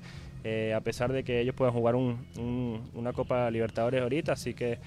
a 0.75 0.81
pesar 0.81 1.11
de 1.11 1.25
que 1.25 1.41
ellos 1.41 1.55
puedan 1.55 1.73
jugar 1.73 1.95
una 1.95 3.13
Copa 3.15 3.51
Libertadores 3.51 4.03
ahorita, 4.03 4.33
así 4.33 4.53
que 4.53 4.79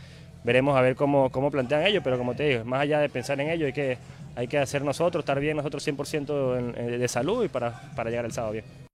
veremos 0.43 0.77
a 0.77 0.81
ver 0.81 0.95
cómo, 0.95 1.29
plantean 1.51 1.85
ellos, 1.85 2.01
pero 2.03 2.17
como 2.17 2.35
te 2.35 2.49
digo, 2.49 2.65
más 2.65 2.81
allá 2.81 2.99
de 2.99 3.09
pensar 3.09 3.39
en 3.39 3.49
ello, 3.49 3.65
hay 3.65 3.73
que, 3.73 3.97
hay 4.35 4.47
que 4.47 4.57
hacer 4.57 4.83
nosotros, 4.83 5.23
estar 5.23 5.39
bien 5.39 5.57
nosotros 5.57 5.87
100% 5.87 6.75
de 6.75 7.07
salud 7.07 7.43
y 7.43 7.47
para, 7.47 7.91
para 7.95 8.09
llegar 8.09 8.25
el 8.25 8.31
sábado 8.31 8.53
bien. 8.53 8.86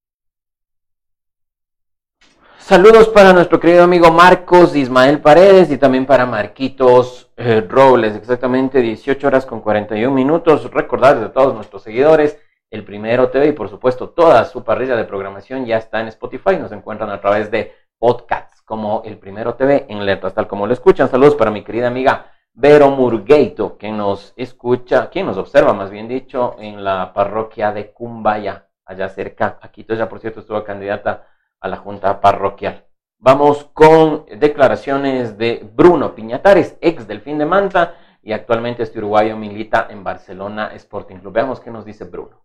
Saludos 2.63 3.10
para 3.10 3.34
nuestro 3.34 3.60
querido 3.60 3.84
amigo 3.84 4.10
Marcos 4.10 4.74
Ismael 4.74 5.20
Paredes 5.20 5.70
y 5.70 5.77
también 5.77 6.05
para 6.05 6.25
Marquitos 6.25 7.29
eh, 7.36 7.60
Robles, 7.60 8.15
exactamente 8.15 8.79
18 8.79 9.27
horas 9.27 9.46
con 9.46 9.60
41 9.60 10.15
minutos. 10.15 10.72
Recordarles 10.72 11.25
a 11.25 11.34
todos 11.34 11.53
nuestros 11.53 11.84
seguidores, 11.84 12.39
el 12.72 12.86
Primero 12.86 13.29
TV 13.29 13.48
y 13.48 13.51
por 13.51 13.67
supuesto 13.67 14.12
toda 14.12 14.46
su 14.46 14.63
parrilla 14.63 14.96
de 14.96 15.03
programación 15.03 15.65
ya 15.65 15.75
está 15.75 16.00
en 16.00 16.08
Spotify, 16.08 16.55
nos 16.55 16.72
encuentran 16.72 17.10
a 17.10 17.20
través 17.20 17.51
de 17.51 17.74
podcasts 18.00 18.62
como 18.62 19.01
el 19.03 19.17
Primero 19.17 19.55
TV 19.55 19.86
en 19.89 20.05
letras, 20.05 20.34
tal 20.34 20.48
como 20.48 20.65
lo 20.65 20.72
escuchan. 20.72 21.10
Saludos 21.10 21.36
para 21.36 21.51
mi 21.51 21.65
querida 21.65 21.88
amiga 21.88 22.32
Vero 22.53 22.91
Murgueito, 22.91 23.77
que 23.77 23.91
nos 23.91 24.32
escucha, 24.38 25.10
quien 25.10 25.25
nos 25.25 25.36
observa 25.36 25.74
más 25.74 25.91
bien 25.91 26.08
dicho, 26.08 26.55
en 26.60 26.82
la 26.82 27.12
parroquia 27.12 27.74
de 27.74 27.91
Cumbaya, 27.91 28.67
allá 28.86 29.10
cerca. 29.10 29.60
Aquí 29.62 29.86
ya 29.86 30.08
por 30.08 30.22
cierto 30.22 30.39
estuvo 30.39 30.63
candidata 30.63 31.27
a 31.63 31.67
la 31.70 31.77
Junta 31.77 32.22
Parroquial. 32.22 32.86
Vamos 33.20 33.70
con 33.74 34.25
declaraciones 34.38 35.38
de 35.38 35.65
Bruno 35.74 36.13
Piñatares, 36.13 36.75
ex 36.82 37.08
del 37.08 37.22
fin 37.22 37.38
de 37.38 37.46
Manta 37.46 37.96
y 38.22 38.34
actualmente 38.34 38.84
este 38.84 39.00
uruguayo 39.00 39.38
milita 39.38 39.88
en 39.89 40.03
Barcelona 40.03 40.72
Sporting 40.75 41.17
Club. 41.17 41.34
Veamos 41.34 41.62
qué 41.62 41.72
nos 41.72 41.86
dice 41.86 42.03
Bruno. 42.03 42.43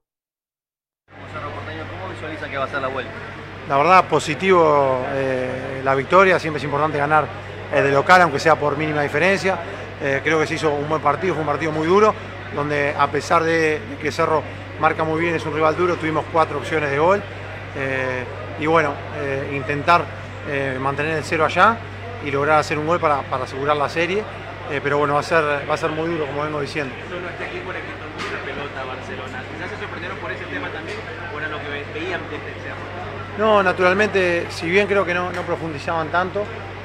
¿Cómo 1.10 2.10
visualiza 2.12 2.48
que 2.48 2.56
va 2.56 2.64
a 2.64 2.68
ser 2.68 2.80
la 2.80 2.88
vuelta? 2.88 3.10
La 3.68 3.76
verdad, 3.76 4.08
positivo 4.08 5.00
eh, 5.08 5.80
la 5.82 5.96
victoria, 5.96 6.38
siempre 6.38 6.58
es 6.58 6.64
importante 6.64 6.96
ganar 6.96 7.26
el 7.74 7.84
de 7.84 7.90
local, 7.90 8.22
aunque 8.22 8.38
sea 8.38 8.54
por 8.54 8.78
mínima 8.78 9.02
diferencia. 9.02 9.58
Eh, 10.00 10.20
creo 10.22 10.38
que 10.38 10.46
se 10.46 10.54
hizo 10.54 10.72
un 10.72 10.88
buen 10.88 11.02
partido, 11.02 11.34
fue 11.34 11.40
un 11.40 11.48
partido 11.48 11.72
muy 11.72 11.88
duro, 11.88 12.14
donde 12.54 12.94
a 12.96 13.08
pesar 13.08 13.42
de, 13.42 13.80
que 14.00 14.12
Cerro 14.12 14.44
marca 14.80 15.02
muy 15.02 15.20
bien, 15.20 15.34
es 15.34 15.44
un 15.44 15.54
rival 15.54 15.76
duro, 15.76 15.96
tuvimos 15.96 16.24
cuatro 16.32 16.58
opciones 16.58 16.88
de 16.88 16.98
gol. 17.00 17.20
Y 18.60 18.66
bueno, 18.66 18.94
eh, 19.16 19.52
intentar 19.54 20.04
eh, 20.48 20.78
mantener 20.80 21.18
el 21.18 21.24
cero 21.24 21.44
allá 21.44 21.76
y 22.24 22.30
lograr 22.30 22.58
hacer 22.58 22.78
un 22.78 22.86
gol 22.86 22.98
para, 22.98 23.22
para 23.22 23.44
asegurar 23.44 23.76
la 23.76 23.88
serie. 23.88 24.22
Eh, 24.70 24.80
pero 24.82 24.98
bueno, 24.98 25.14
va 25.14 25.20
a, 25.20 25.22
ser, 25.22 25.42
va 25.68 25.74
a 25.74 25.76
ser 25.76 25.90
muy 25.90 26.08
duro, 26.08 26.26
como 26.26 26.42
vengo 26.42 26.60
diciendo. 26.60 26.94
Solo 27.08 27.28
este 27.28 27.46
equipo 27.46 27.70
pelota 27.70 28.84
Barcelona. 28.84 29.42
¿Quizás 29.54 29.70
se 29.70 29.78
sorprendieron 29.78 30.18
por 30.18 30.30
ese 30.30 30.44
tema 30.44 30.68
también 30.68 30.98
o 31.34 31.38
era 31.38 31.48
lo 31.48 31.58
que 31.58 31.68
veían 31.94 32.20
desde 32.30 32.48
el 32.48 32.60
cerro? 32.62 33.38
No, 33.38 33.62
naturalmente, 33.62 34.46
si 34.50 34.68
bien 34.68 34.86
creo 34.86 35.06
que 35.06 35.14
no, 35.14 35.30
no 35.32 35.42
profundizaban 35.42 36.08
tanto, 36.08 36.44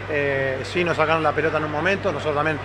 eh, 0.10 0.60
sí 0.64 0.84
nos 0.84 0.96
sacaron 0.96 1.24
la 1.24 1.32
pelota 1.32 1.58
en 1.58 1.66
un 1.66 1.72
momento, 1.72 2.12
nosotros 2.12 2.36
también 2.36 2.60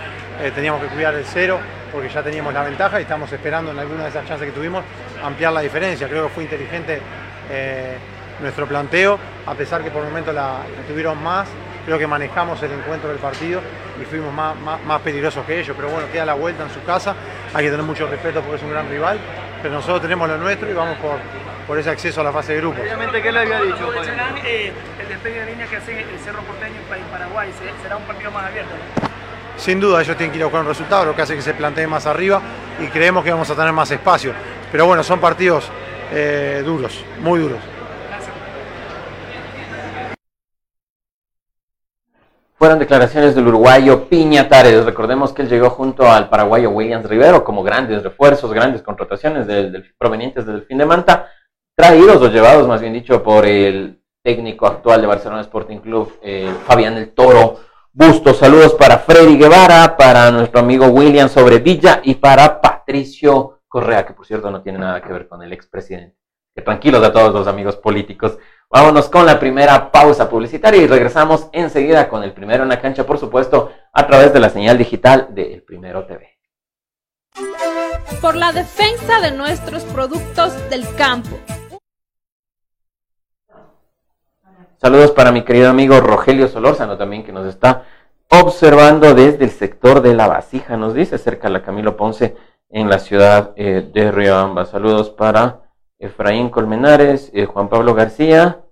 teníamos 0.54 0.80
que 0.82 0.88
cuidar 0.88 1.14
el 1.14 1.24
cero 1.24 1.58
porque 1.90 2.08
ya 2.08 2.22
teníamos 2.22 2.52
la 2.52 2.62
ventaja 2.62 3.00
y 3.00 3.02
estamos 3.02 3.32
esperando 3.32 3.72
en 3.72 3.78
alguna 3.78 4.04
de 4.04 4.10
esas 4.10 4.26
chances 4.26 4.46
que 4.46 4.52
tuvimos 4.52 4.84
ampliar 5.24 5.52
la 5.52 5.60
diferencia. 5.60 6.06
Creo 6.08 6.24
que 6.24 6.34
fue 6.34 6.44
inteligente 6.44 7.00
nuestro 8.40 8.66
planteo, 8.66 9.18
a 9.46 9.54
pesar 9.54 9.82
que 9.82 9.90
por 9.90 10.02
el 10.02 10.08
momento 10.08 10.32
la, 10.32 10.60
tuvieron 10.86 11.22
más, 11.22 11.48
creo 11.84 11.98
que 11.98 12.06
manejamos 12.06 12.62
el 12.62 12.72
encuentro 12.72 13.08
del 13.08 13.18
partido 13.18 13.60
y 14.00 14.04
fuimos 14.04 14.32
más, 14.32 14.54
más, 14.56 15.00
peligrosos 15.02 15.44
que 15.44 15.60
ellos, 15.60 15.74
pero 15.76 15.88
bueno, 15.88 16.06
queda 16.12 16.24
la 16.24 16.34
vuelta 16.34 16.64
en 16.64 16.70
su 16.70 16.82
casa, 16.84 17.14
hay 17.54 17.64
que 17.64 17.70
tener 17.70 17.84
mucho 17.84 18.06
respeto 18.06 18.40
porque 18.40 18.56
es 18.56 18.62
un 18.62 18.70
gran 18.70 18.88
rival, 18.88 19.18
pero 19.62 19.74
nosotros 19.74 20.02
tenemos 20.02 20.28
lo 20.28 20.38
nuestro 20.38 20.70
y 20.70 20.74
vamos 20.74 20.96
por, 20.98 21.18
por 21.66 21.78
ese 21.78 21.90
acceso 21.90 22.20
a 22.20 22.24
la 22.24 22.32
fase 22.32 22.54
de 22.54 22.60
grupo. 22.60 22.80
Obviamente, 22.80 23.22
¿qué 23.22 23.32
le 23.32 23.40
había 23.40 23.60
dicho? 23.62 23.92
Eh, 24.44 24.72
el 25.00 25.08
despegue 25.08 25.40
de 25.40 25.46
línea 25.46 25.66
que 25.66 25.76
hace 25.76 26.00
el 26.00 26.18
Cerro 26.24 26.42
Porteño 26.42 26.76
en 26.76 27.04
Paraguay 27.10 27.50
será 27.82 27.96
un 27.96 28.04
partido 28.04 28.30
más 28.30 28.44
abierto. 28.44 28.72
Sin 29.56 29.80
duda 29.80 30.00
ellos 30.00 30.16
tienen 30.16 30.30
que 30.30 30.38
ir 30.38 30.42
a 30.44 30.46
buscar 30.46 30.62
un 30.62 30.68
resultado, 30.68 31.04
lo 31.06 31.16
que 31.16 31.22
hace 31.22 31.34
que 31.34 31.42
se 31.42 31.52
plantee 31.52 31.86
más 31.86 32.06
arriba 32.06 32.40
y 32.78 32.86
creemos 32.86 33.24
que 33.24 33.32
vamos 33.32 33.50
a 33.50 33.56
tener 33.56 33.72
más 33.72 33.90
espacio. 33.90 34.32
Pero 34.70 34.86
bueno, 34.86 35.02
son 35.02 35.18
partidos 35.18 35.68
eh, 36.12 36.62
duros, 36.64 37.04
muy 37.20 37.40
duros. 37.40 37.58
Fueron 42.58 42.80
declaraciones 42.80 43.36
del 43.36 43.46
uruguayo 43.46 44.08
Piñatares. 44.08 44.84
Recordemos 44.84 45.32
que 45.32 45.42
él 45.42 45.48
llegó 45.48 45.70
junto 45.70 46.10
al 46.10 46.28
paraguayo 46.28 46.70
Williams 46.70 47.08
Rivero 47.08 47.44
como 47.44 47.62
grandes 47.62 48.02
refuerzos, 48.02 48.52
grandes 48.52 48.82
contrataciones 48.82 49.46
provenientes 49.96 50.44
del 50.44 50.62
fin 50.62 50.78
de 50.78 50.84
Manta, 50.84 51.30
traídos 51.76 52.20
o 52.20 52.28
llevados, 52.28 52.66
más 52.66 52.80
bien 52.80 52.92
dicho, 52.92 53.22
por 53.22 53.46
el 53.46 54.02
técnico 54.24 54.66
actual 54.66 55.00
de 55.00 55.06
Barcelona 55.06 55.42
Sporting 55.42 55.78
Club, 55.78 56.18
eh, 56.20 56.52
Fabián 56.66 56.96
el 56.96 57.14
Toro 57.14 57.60
Bustos. 57.92 58.38
Saludos 58.38 58.74
para 58.74 58.98
Freddy 58.98 59.38
Guevara, 59.38 59.96
para 59.96 60.28
nuestro 60.32 60.58
amigo 60.58 60.86
William 60.86 61.28
Sobrevilla 61.28 62.00
y 62.02 62.16
para 62.16 62.60
Patricio 62.60 63.60
Correa, 63.68 64.04
que 64.04 64.14
por 64.14 64.26
cierto 64.26 64.50
no 64.50 64.62
tiene 64.62 64.80
nada 64.80 65.00
que 65.00 65.12
ver 65.12 65.28
con 65.28 65.44
el 65.44 65.52
expresidente. 65.52 66.16
Que 66.56 66.62
tranquilos 66.62 67.04
a 67.04 67.12
todos 67.12 67.32
los 67.32 67.46
amigos 67.46 67.76
políticos. 67.76 68.36
Vámonos 68.70 69.08
con 69.08 69.24
la 69.24 69.40
primera 69.40 69.90
pausa 69.90 70.28
publicitaria 70.28 70.82
y 70.82 70.86
regresamos 70.86 71.48
enseguida 71.52 72.06
con 72.10 72.22
el 72.22 72.34
primero 72.34 72.64
en 72.64 72.68
la 72.68 72.82
cancha, 72.82 73.06
por 73.06 73.18
supuesto, 73.18 73.72
a 73.94 74.06
través 74.06 74.34
de 74.34 74.40
la 74.40 74.50
señal 74.50 74.76
digital 74.76 75.28
de 75.30 75.54
El 75.54 75.62
Primero 75.62 76.04
TV. 76.04 76.38
Por 78.20 78.36
la 78.36 78.52
defensa 78.52 79.22
de 79.22 79.32
nuestros 79.32 79.84
productos 79.84 80.52
del 80.68 80.84
campo. 80.96 81.38
Saludos 84.76 85.12
para 85.12 85.32
mi 85.32 85.44
querido 85.44 85.70
amigo 85.70 85.98
Rogelio 86.00 86.46
Solórzano 86.46 86.98
también 86.98 87.24
que 87.24 87.32
nos 87.32 87.46
está 87.46 87.84
observando 88.28 89.14
desde 89.14 89.44
el 89.44 89.50
sector 89.50 90.02
de 90.02 90.14
la 90.14 90.28
vasija, 90.28 90.76
nos 90.76 90.92
dice, 90.92 91.16
cerca 91.16 91.48
de 91.48 91.54
la 91.54 91.62
Camilo 91.62 91.96
Ponce 91.96 92.36
en 92.68 92.90
la 92.90 92.98
ciudad 92.98 93.54
eh, 93.56 93.88
de 93.94 94.12
Riobamba. 94.12 94.66
Saludos 94.66 95.08
para 95.08 95.67
Efraín 95.98 96.50
Colmenares, 96.50 97.30
eh, 97.34 97.46
Juan 97.46 97.68
Pablo 97.68 97.94
García 97.94 98.64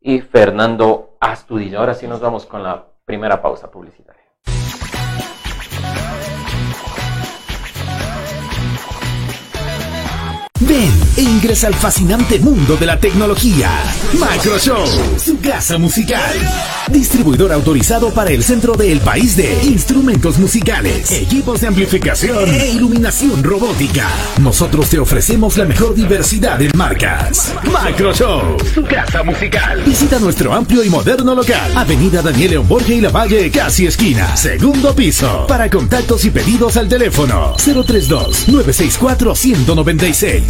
y 0.00 0.20
Fernando 0.20 1.16
Astudillo. 1.20 1.78
Ahora 1.78 1.94
sí 1.94 2.06
nos 2.06 2.20
vamos 2.20 2.46
con 2.46 2.62
la 2.62 2.86
primera 3.04 3.42
pausa 3.42 3.70
publicitaria. 3.70 4.19
Ven 10.60 10.92
e 11.16 11.22
ingresa 11.22 11.68
al 11.68 11.74
fascinante 11.74 12.38
mundo 12.38 12.76
de 12.76 12.84
la 12.84 12.98
tecnología. 12.98 13.70
Show, 14.58 14.84
su 15.18 15.40
casa 15.40 15.78
musical. 15.78 16.34
Distribuidor 16.88 17.52
autorizado 17.52 18.12
para 18.12 18.30
el 18.30 18.42
centro 18.42 18.74
del 18.74 19.00
país 19.00 19.36
de 19.36 19.64
instrumentos 19.64 20.38
musicales, 20.38 21.10
equipos 21.12 21.62
de 21.62 21.68
amplificación 21.68 22.46
e 22.54 22.72
iluminación 22.72 23.42
robótica. 23.42 24.06
Nosotros 24.40 24.90
te 24.90 24.98
ofrecemos 24.98 25.56
la 25.56 25.64
mejor 25.64 25.94
diversidad 25.94 26.58
de 26.58 26.70
marcas. 26.74 27.54
Show, 28.14 28.56
su 28.74 28.82
casa 28.82 29.22
musical. 29.22 29.82
Visita 29.84 30.18
nuestro 30.18 30.52
amplio 30.52 30.84
y 30.84 30.90
moderno 30.90 31.34
local. 31.34 31.72
Avenida 31.74 32.20
Daniel 32.20 32.50
León 32.50 32.68
Borges 32.68 32.96
y 32.96 33.00
La 33.00 33.10
Valle, 33.10 33.50
casi 33.50 33.86
esquina. 33.86 34.36
Segundo 34.36 34.94
piso. 34.94 35.46
Para 35.46 35.70
contactos 35.70 36.24
y 36.26 36.30
pedidos 36.30 36.76
al 36.76 36.88
teléfono 36.88 37.54
032 37.56 38.48
964 38.48 39.34
196 39.34 40.49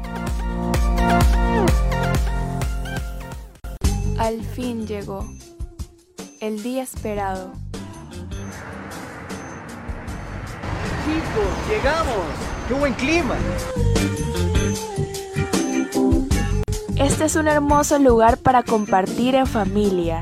Al 4.21 4.43
fin 4.43 4.85
llegó. 4.85 5.27
El 6.41 6.61
día 6.61 6.83
esperado. 6.83 7.53
Chicos, 11.03 11.67
llegamos. 11.67 12.27
¡Qué 12.67 12.73
buen 12.75 12.93
clima! 12.93 13.35
Este 16.97 17.25
es 17.25 17.35
un 17.35 17.47
hermoso 17.47 17.97
lugar 17.97 18.37
para 18.37 18.61
compartir 18.61 19.33
en 19.33 19.47
familia. 19.47 20.21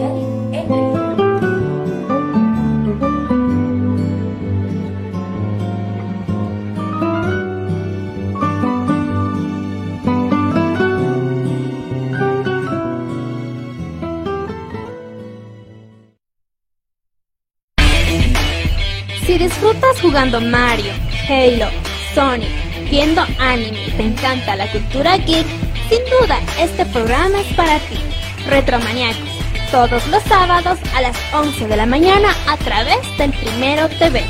disfrutas 19.61 20.01
jugando 20.01 20.41
Mario, 20.41 20.91
Halo, 21.29 21.67
Sonic, 22.15 22.49
viendo 22.89 23.21
anime 23.37 23.85
y 23.85 23.91
te 23.91 24.03
encanta 24.03 24.55
la 24.55 24.65
cultura 24.71 25.17
geek, 25.17 25.45
sin 25.87 25.99
duda 26.05 26.39
este 26.57 26.83
programa 26.87 27.41
es 27.41 27.53
para 27.53 27.77
ti. 27.77 27.99
Retromaniacos, 28.47 29.29
todos 29.69 30.07
los 30.07 30.23
sábados 30.23 30.79
a 30.95 31.01
las 31.01 31.15
11 31.31 31.67
de 31.67 31.77
la 31.77 31.85
mañana 31.85 32.29
a 32.47 32.57
través 32.57 32.97
del 33.19 33.31
Primero 33.33 33.87
TV. 33.99 34.23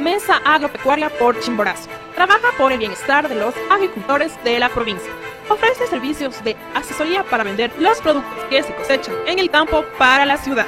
Mesa 0.00 0.40
Agropecuaria 0.46 1.10
por 1.10 1.38
Chimborazo. 1.40 1.90
Trabaja 2.14 2.48
por 2.56 2.72
el 2.72 2.78
bienestar 2.78 3.28
de 3.28 3.34
los 3.34 3.54
agricultores 3.70 4.32
de 4.42 4.58
la 4.58 4.70
provincia 4.70 5.10
ofrece 5.50 5.86
servicios 5.88 6.42
de 6.44 6.56
asesoría 6.74 7.24
para 7.24 7.44
vender 7.44 7.72
los 7.78 8.00
productos 8.00 8.44
que 8.48 8.62
se 8.62 8.74
cosechan 8.74 9.14
en 9.26 9.38
el 9.38 9.50
campo 9.50 9.84
para 9.98 10.24
la 10.24 10.36
ciudad. 10.36 10.66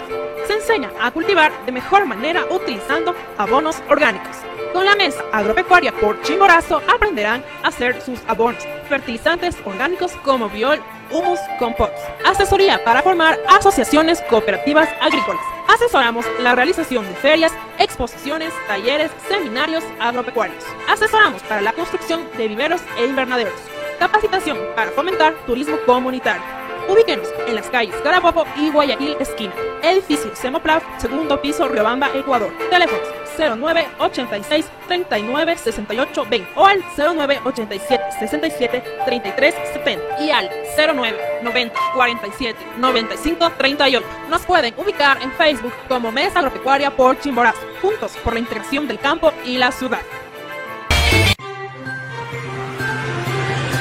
Se 0.52 0.58
enseña 0.58 0.90
a 1.00 1.10
cultivar 1.10 1.50
de 1.64 1.72
mejor 1.72 2.04
manera 2.04 2.44
utilizando 2.50 3.14
abonos 3.38 3.82
orgánicos. 3.88 4.36
Con 4.74 4.84
la 4.84 4.94
mesa 4.94 5.24
agropecuaria 5.32 5.92
por 5.92 6.20
Chimborazo 6.20 6.82
aprenderán 6.94 7.42
a 7.62 7.68
hacer 7.68 8.02
sus 8.02 8.20
abonos, 8.28 8.62
fertilizantes 8.86 9.56
orgánicos 9.64 10.12
como 10.22 10.50
biol, 10.50 10.78
humus, 11.10 11.40
compost. 11.58 11.94
Asesoría 12.26 12.84
para 12.84 13.02
formar 13.02 13.40
asociaciones 13.48 14.20
cooperativas 14.28 14.90
agrícolas. 15.00 15.42
Asesoramos 15.68 16.26
la 16.40 16.54
realización 16.54 17.08
de 17.08 17.14
ferias, 17.14 17.52
exposiciones, 17.78 18.52
talleres, 18.68 19.10
seminarios 19.28 19.82
agropecuarios. 20.00 20.62
Asesoramos 20.86 21.40
para 21.44 21.62
la 21.62 21.72
construcción 21.72 22.28
de 22.36 22.48
viveros 22.48 22.82
e 22.98 23.06
invernaderos. 23.06 23.54
Capacitación 23.98 24.58
para 24.76 24.90
fomentar 24.90 25.32
turismo 25.46 25.78
comunitario. 25.86 26.61
Ubíquenos 26.88 27.28
en 27.46 27.54
las 27.54 27.68
calles 27.68 27.94
Carabobo 28.02 28.44
y 28.56 28.70
Guayaquil 28.70 29.16
esquina. 29.20 29.52
Edificio 29.82 30.34
Semoplaf, 30.34 30.82
segundo 30.98 31.40
piso, 31.40 31.68
Riobamba, 31.68 32.10
Ecuador. 32.14 32.52
Teléfonos 32.70 33.08
09 33.38 33.88
86 33.98 34.66
39 34.86 35.56
68 35.56 36.26
20 36.28 36.50
o 36.56 36.66
al 36.66 36.84
09 36.96 37.40
87 37.44 38.04
67 38.18 38.84
33 39.06 39.54
70 39.72 40.20
y 40.20 40.30
al 40.30 40.50
09 40.76 41.18
90 41.42 41.80
47 41.94 42.58
95 42.78 43.52
38. 43.56 44.06
Nos 44.28 44.42
pueden 44.42 44.74
ubicar 44.76 45.22
en 45.22 45.32
Facebook 45.32 45.72
como 45.88 46.12
Mesa 46.12 46.40
Agropecuaria 46.40 46.90
por 46.90 47.18
Chimborazo, 47.20 47.60
juntos 47.80 48.12
por 48.22 48.34
la 48.34 48.40
integración 48.40 48.86
del 48.86 48.98
campo 48.98 49.32
y 49.44 49.58
la 49.58 49.72
ciudad. 49.72 50.00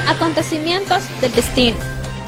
Acontecimientos 0.08 1.02
del 1.20 1.32
destino, 1.32 1.76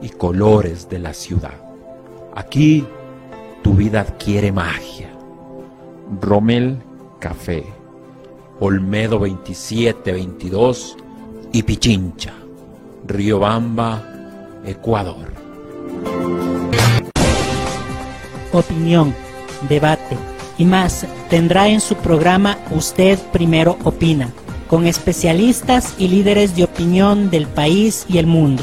y 0.00 0.10
colores 0.10 0.88
de 0.88 0.98
la 0.98 1.14
ciudad. 1.14 1.54
Aquí 2.34 2.86
tu 3.62 3.74
vida 3.74 4.00
adquiere 4.00 4.52
magia. 4.52 5.10
Romel 6.20 6.78
Café, 7.18 7.64
Olmedo 8.60 9.18
2722 9.18 10.96
y 11.52 11.62
Pichincha, 11.62 12.32
Riobamba, 13.06 14.02
Ecuador. 14.64 15.32
Opinión, 18.52 19.14
debate 19.68 20.16
y 20.56 20.64
más 20.64 21.06
tendrá 21.28 21.68
en 21.68 21.80
su 21.80 21.94
programa 21.96 22.58
Usted 22.70 23.18
Primero 23.32 23.78
Opina, 23.84 24.32
con 24.68 24.86
especialistas 24.86 25.94
y 25.98 26.08
líderes 26.08 26.56
de 26.56 26.64
opinión 26.64 27.30
del 27.30 27.46
país 27.46 28.06
y 28.08 28.18
el 28.18 28.26
mundo. 28.26 28.62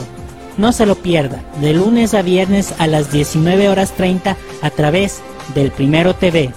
No 0.58 0.72
se 0.72 0.86
lo 0.86 0.96
pierda, 0.96 1.42
de 1.60 1.74
lunes 1.74 2.14
a 2.14 2.22
viernes 2.22 2.74
a 2.80 2.88
las 2.88 3.12
19 3.12 3.68
horas 3.68 3.92
30 3.92 4.38
a 4.62 4.70
través 4.70 5.22
del 5.54 5.72
Primero 5.72 6.14
TV. 6.16 6.54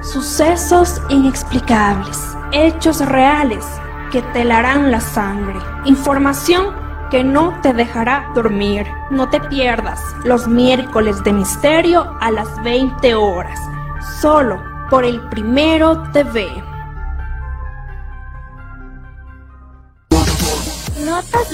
Sucesos 0.00 1.02
inexplicables, 1.10 2.18
hechos 2.52 3.04
reales 3.04 3.64
que 4.10 4.22
te 4.22 4.44
la 4.44 5.00
sangre, 5.00 5.58
información 5.84 6.74
que 7.10 7.22
no 7.22 7.60
te 7.60 7.72
dejará 7.72 8.30
dormir. 8.34 8.86
No 9.10 9.28
te 9.28 9.40
pierdas 9.40 10.00
los 10.24 10.48
miércoles 10.48 11.22
de 11.22 11.32
misterio 11.32 12.16
a 12.20 12.30
las 12.30 12.62
20 12.62 13.14
horas, 13.14 13.58
solo 14.20 14.62
por 14.90 15.04
el 15.04 15.20
Primero 15.28 16.02
TV. 16.12 16.75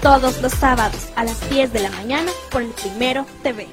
todos 0.00 0.40
los 0.42 0.52
sábados 0.52 1.10
a 1.16 1.24
las 1.24 1.48
10 1.50 1.72
de 1.72 1.80
la 1.80 1.90
mañana 1.90 2.30
por 2.50 2.62
el 2.62 2.70
Primero 2.70 3.26
TV. 3.42 3.66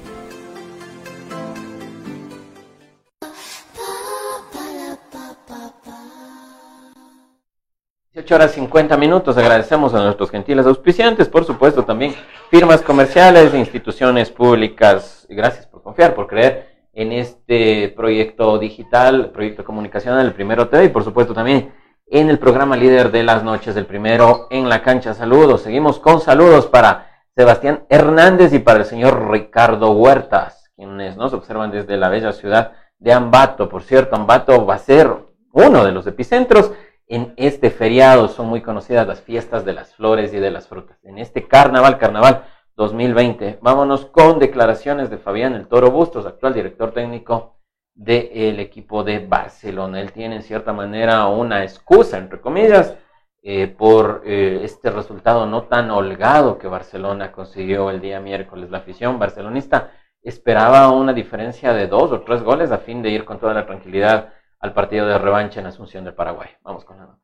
18 8.12 8.34
horas 8.34 8.52
50 8.52 8.96
minutos. 8.96 9.36
Agradecemos 9.36 9.92
a 9.94 10.02
nuestros 10.02 10.30
gentiles 10.30 10.66
auspiciantes, 10.66 11.28
por 11.28 11.44
supuesto, 11.44 11.84
también 11.84 12.14
firmas 12.50 12.80
comerciales 12.80 13.52
de 13.52 13.58
instituciones 13.58 14.30
públicas. 14.30 15.26
Gracias 15.28 15.66
por 15.66 15.82
confiar, 15.82 16.14
por 16.14 16.26
creer 16.26 16.88
en 16.94 17.12
este 17.12 17.90
proyecto 17.90 18.58
digital, 18.58 19.30
proyecto 19.32 19.64
comunicacional, 19.64 20.26
el 20.26 20.32
primero 20.32 20.68
TV, 20.68 20.86
y 20.86 20.88
por 20.88 21.04
supuesto 21.04 21.34
también 21.34 21.72
en 22.08 22.30
el 22.30 22.38
programa 22.38 22.76
líder 22.76 23.10
de 23.10 23.24
las 23.24 23.42
noches 23.42 23.74
del 23.74 23.86
primero 23.86 24.46
en 24.50 24.68
la 24.68 24.82
cancha. 24.82 25.12
Saludos. 25.12 25.62
Seguimos 25.62 25.98
con 25.98 26.20
saludos 26.20 26.66
para 26.66 27.10
Sebastián 27.34 27.84
Hernández 27.88 28.52
y 28.52 28.60
para 28.60 28.78
el 28.78 28.84
señor 28.84 29.28
Ricardo 29.30 29.90
Huertas, 29.90 30.70
quienes 30.76 31.16
nos 31.16 31.32
observan 31.32 31.72
desde 31.72 31.96
la 31.96 32.08
bella 32.08 32.32
ciudad 32.32 32.72
de 32.98 33.12
Ambato. 33.12 33.68
Por 33.68 33.82
cierto, 33.82 34.14
Ambato 34.14 34.64
va 34.64 34.74
a 34.74 34.78
ser 34.78 35.12
uno 35.52 35.84
de 35.84 35.92
los 35.92 36.06
epicentros 36.06 36.70
en 37.08 37.34
este 37.36 37.70
feriado. 37.70 38.28
Son 38.28 38.46
muy 38.46 38.62
conocidas 38.62 39.06
las 39.06 39.20
fiestas 39.20 39.64
de 39.64 39.72
las 39.72 39.94
flores 39.94 40.32
y 40.32 40.38
de 40.38 40.52
las 40.52 40.68
frutas. 40.68 40.98
En 41.02 41.18
este 41.18 41.48
carnaval, 41.48 41.98
carnaval 41.98 42.44
2020. 42.76 43.58
Vámonos 43.62 44.06
con 44.06 44.38
declaraciones 44.38 45.10
de 45.10 45.18
Fabián 45.18 45.54
El 45.54 45.66
Toro 45.66 45.90
Bustos, 45.90 46.24
actual 46.24 46.54
director 46.54 46.92
técnico 46.92 47.55
del 47.96 48.60
equipo 48.60 49.02
de 49.02 49.26
Barcelona. 49.26 50.00
Él 50.00 50.12
tiene 50.12 50.36
en 50.36 50.42
cierta 50.42 50.72
manera 50.72 51.26
una 51.28 51.62
excusa, 51.64 52.18
entre 52.18 52.40
comillas, 52.40 52.94
eh, 53.42 53.68
por 53.68 54.22
eh, 54.26 54.60
este 54.62 54.90
resultado 54.90 55.46
no 55.46 55.64
tan 55.64 55.90
holgado 55.90 56.58
que 56.58 56.68
Barcelona 56.68 57.32
consiguió 57.32 57.90
el 57.90 58.00
día 58.00 58.20
miércoles. 58.20 58.70
La 58.70 58.78
afición 58.78 59.18
barcelonista 59.18 59.92
esperaba 60.22 60.90
una 60.90 61.12
diferencia 61.12 61.72
de 61.72 61.86
dos 61.86 62.12
o 62.12 62.20
tres 62.20 62.42
goles 62.42 62.70
a 62.70 62.78
fin 62.78 63.02
de 63.02 63.10
ir 63.10 63.24
con 63.24 63.38
toda 63.38 63.54
la 63.54 63.64
tranquilidad 63.64 64.34
al 64.60 64.74
partido 64.74 65.06
de 65.06 65.18
revancha 65.18 65.60
en 65.60 65.66
Asunción 65.66 66.04
del 66.04 66.14
Paraguay. 66.14 66.48
Vamos 66.62 66.84
con 66.84 66.98
la. 66.98 67.18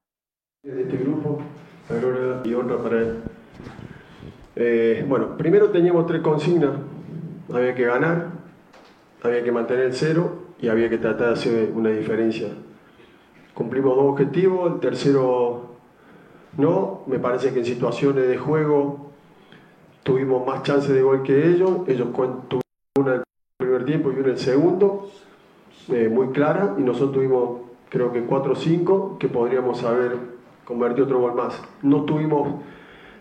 De 0.63 0.83
este 0.83 0.97
grupo, 0.97 1.43
y 2.45 2.55
para 2.55 2.99
él. 2.99 3.23
Eh, 4.55 5.05
bueno, 5.09 5.37
primero 5.37 5.71
teníamos 5.71 6.07
tres 6.07 6.23
consignas. 6.23 6.71
Había 7.53 7.75
que 7.75 7.85
ganar, 7.85 8.29
había 9.23 9.43
que 9.43 9.51
mantener 9.51 9.87
el 9.87 9.95
cero 9.95 10.42
y 10.62 10.68
había 10.68 10.88
que 10.88 10.96
tratar 10.96 11.27
de 11.27 11.33
hacer 11.35 11.72
una 11.75 11.90
diferencia. 11.90 12.48
Cumplimos 13.53 13.96
dos 13.96 14.07
objetivos, 14.07 14.72
el 14.72 14.81
tercero 14.81 15.72
no. 16.57 17.03
Me 17.07 17.18
parece 17.18 17.53
que 17.53 17.59
en 17.59 17.64
situaciones 17.66 18.29
de 18.29 18.38
juego 18.38 19.11
tuvimos 20.05 20.46
más 20.46 20.62
chances 20.62 20.94
de 20.94 21.03
gol 21.03 21.25
que 21.25 21.48
ellos. 21.48 21.81
Ellos 21.88 22.09
tuvieron 22.12 22.62
una 22.96 23.14
en 23.14 23.18
el 23.18 23.25
primer 23.59 23.85
tiempo 23.85 24.12
y 24.12 24.14
una 24.14 24.25
en 24.27 24.31
el 24.31 24.38
segundo. 24.38 25.09
Eh, 25.88 26.09
muy 26.09 26.29
clara 26.29 26.77
y 26.79 26.83
nosotros 26.83 27.12
tuvimos 27.12 27.62
creo 27.88 28.12
que 28.12 28.22
4 28.22 28.53
o 28.53 28.55
5 28.55 29.16
que 29.18 29.29
podríamos 29.29 29.83
haber 29.83 30.16
convertido 30.64 31.07
otro 31.07 31.20
gol 31.20 31.35
más. 31.35 31.61
No 31.83 32.05
tuvimos, 32.05 32.61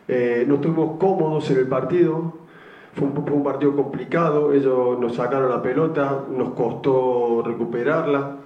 eh, 0.08 0.46
no 0.48 0.56
estuvimos 0.56 1.00
cómodos 1.00 1.50
en 1.50 1.58
el 1.58 1.68
partido, 1.68 2.34
fue 2.94 3.08
un, 3.08 3.44
partido 3.44 3.76
complicado, 3.76 4.52
ellos 4.52 5.00
nos 5.00 5.16
sacaron 5.16 5.50
la 5.50 5.62
pelota, 5.62 6.26
nos 6.30 6.50
costó 6.50 7.42
recuperarla, 7.46 8.38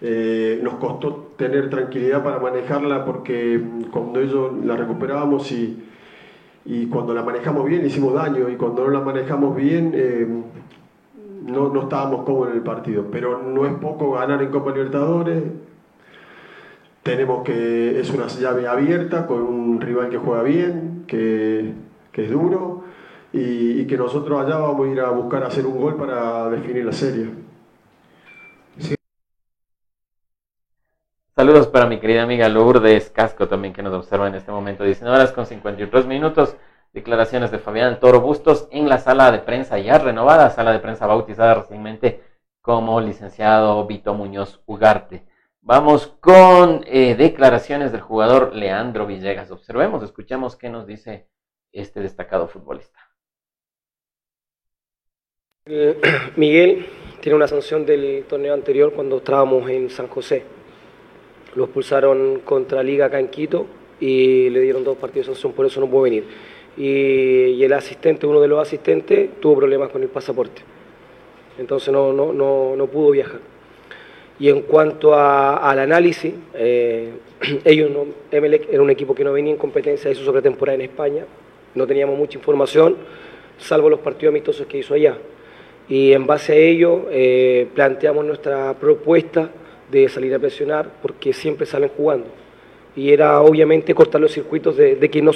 eh, 0.00 0.60
nos 0.62 0.74
costó 0.74 1.32
tener 1.36 1.70
tranquilidad 1.70 2.22
para 2.24 2.40
manejarla 2.40 3.04
porque 3.04 3.62
cuando 3.92 4.20
ellos 4.20 4.52
la 4.64 4.76
recuperábamos 4.76 5.52
y, 5.52 5.84
y 6.64 6.86
cuando 6.86 7.14
la 7.14 7.22
manejamos 7.22 7.64
bien 7.64 7.86
hicimos 7.86 8.14
daño 8.14 8.48
y 8.48 8.56
cuando 8.56 8.84
no 8.84 8.90
la 8.90 9.00
manejamos 9.00 9.54
bien 9.54 9.92
eh, 9.94 10.26
no, 11.46 11.82
estábamos 11.82 12.24
cómodos 12.24 12.50
en 12.50 12.56
el 12.56 12.62
partido. 12.62 13.06
Pero 13.12 13.40
no 13.40 13.66
es 13.66 13.72
poco 13.74 14.12
ganar 14.12 14.42
en 14.42 14.50
Copa 14.50 14.72
Libertadores. 14.72 15.44
Tenemos 17.04 17.44
que, 17.44 18.00
es 18.00 18.10
una 18.10 18.26
llave 18.26 18.66
abierta 18.66 19.28
con 19.28 19.42
un 19.42 19.80
rival 19.80 20.08
que 20.08 20.18
juega 20.18 20.42
bien, 20.42 21.04
que 21.06 21.72
es 22.14 22.30
duro 22.30 22.85
y, 23.36 23.86
que 23.86 23.96
nosotros 23.96 24.40
allá 24.40 24.56
vamos 24.56 24.86
a 24.86 24.90
ir 24.90 25.00
a 25.00 25.10
buscar 25.10 25.44
hacer 25.44 25.66
un 25.66 25.78
gol 25.80 25.96
para 25.96 26.48
definir 26.48 26.84
la 26.84 26.92
serie. 26.92 27.30
Saludos 31.34 31.66
para 31.66 31.84
mi 31.86 32.00
querida 32.00 32.22
amiga 32.22 32.48
Lourdes 32.48 33.10
Casco 33.10 33.46
también 33.46 33.74
que 33.74 33.82
nos 33.82 33.92
observa 33.92 34.26
en 34.26 34.34
este 34.36 34.50
momento. 34.50 34.84
19 34.84 35.18
horas 35.18 35.32
con 35.32 35.44
53 35.44 36.06
minutos. 36.06 36.56
Declaraciones 36.94 37.50
de 37.50 37.58
Fabián 37.58 38.00
Toro 38.00 38.22
Bustos 38.22 38.68
en 38.70 38.88
la 38.88 38.96
sala 38.96 39.30
de 39.30 39.40
prensa 39.40 39.78
ya 39.78 39.98
renovada, 39.98 40.48
sala 40.48 40.72
de 40.72 40.78
prensa 40.78 41.06
bautizada 41.06 41.52
recientemente 41.56 42.22
como 42.62 43.02
licenciado 43.02 43.86
Vito 43.86 44.14
Muñoz 44.14 44.62
Ugarte. 44.64 45.26
Vamos 45.60 46.06
con 46.20 46.80
eh, 46.86 47.14
declaraciones 47.16 47.92
del 47.92 48.00
jugador 48.00 48.54
Leandro 48.54 49.06
Villegas. 49.06 49.50
Observemos, 49.50 50.02
escuchemos 50.02 50.56
qué 50.56 50.70
nos 50.70 50.86
dice 50.86 51.28
este 51.70 52.00
destacado 52.00 52.48
futbolista. 52.48 52.98
Eh, 55.68 55.96
Miguel 56.36 56.86
tiene 57.20 57.36
una 57.36 57.48
sanción 57.48 57.84
del 57.84 58.24
torneo 58.28 58.54
anterior 58.54 58.92
cuando 58.92 59.16
estábamos 59.18 59.68
en 59.68 59.90
San 59.90 60.06
José. 60.06 60.44
Lo 61.54 61.64
expulsaron 61.64 62.40
contra 62.44 62.82
Liga 62.82 63.06
acá 63.06 63.18
en 63.18 63.28
Quito 63.28 63.66
y 63.98 64.48
le 64.50 64.60
dieron 64.60 64.84
dos 64.84 64.96
partidos 64.96 65.26
de 65.26 65.32
sanción, 65.32 65.52
por 65.52 65.66
eso 65.66 65.80
no 65.80 65.88
pudo 65.88 66.02
venir 66.02 66.24
y, 66.76 67.62
el 67.64 67.72
asistente, 67.72 68.26
uno 68.26 68.40
de 68.40 68.48
los 68.48 68.60
asistentes, 68.60 69.40
tuvo 69.40 69.56
problemas 69.56 69.88
con 69.88 70.02
el 70.02 70.08
pasaporte. 70.08 70.62
Entonces 71.58 71.92
no, 71.92 72.12
no, 72.12 72.32
no, 72.32 72.76
no 72.76 72.86
pudo 72.86 73.10
viajar. 73.10 73.40
Y 74.38 74.50
en 74.50 74.62
cuanto 74.62 75.14
al 75.14 75.78
análisis, 75.78 76.34
eh, 76.54 77.10
ellos 77.64 77.90
no, 77.90 78.06
era 78.30 78.82
un 78.82 78.90
equipo 78.90 79.14
que 79.14 79.24
no 79.24 79.32
venía 79.32 79.52
en 79.52 79.58
competencia 79.58 80.10
de 80.10 80.14
su 80.14 80.24
sobretemporada 80.24 80.74
en 80.74 80.82
España, 80.82 81.24
no 81.74 81.86
teníamos 81.86 82.18
mucha 82.18 82.38
información, 82.38 82.96
salvo 83.58 83.88
los 83.90 84.00
partidos 84.00 84.32
amistosos 84.32 84.66
que 84.66 84.78
hizo 84.78 84.94
allá. 84.94 85.16
Y 85.88 86.12
en 86.12 86.26
base 86.26 86.52
a 86.52 86.56
ello 86.56 87.06
eh, 87.10 87.68
planteamos 87.74 88.24
nuestra 88.24 88.74
propuesta 88.74 89.50
de 89.90 90.08
salir 90.08 90.34
a 90.34 90.38
presionar 90.38 90.90
porque 91.00 91.32
siempre 91.32 91.66
salen 91.66 91.90
jugando 91.96 92.26
y 92.96 93.12
era 93.12 93.42
obviamente 93.42 93.94
cortar 93.94 94.20
los 94.20 94.32
circuitos 94.32 94.76
de, 94.76 94.98
que 95.10 95.20
no, 95.20 95.32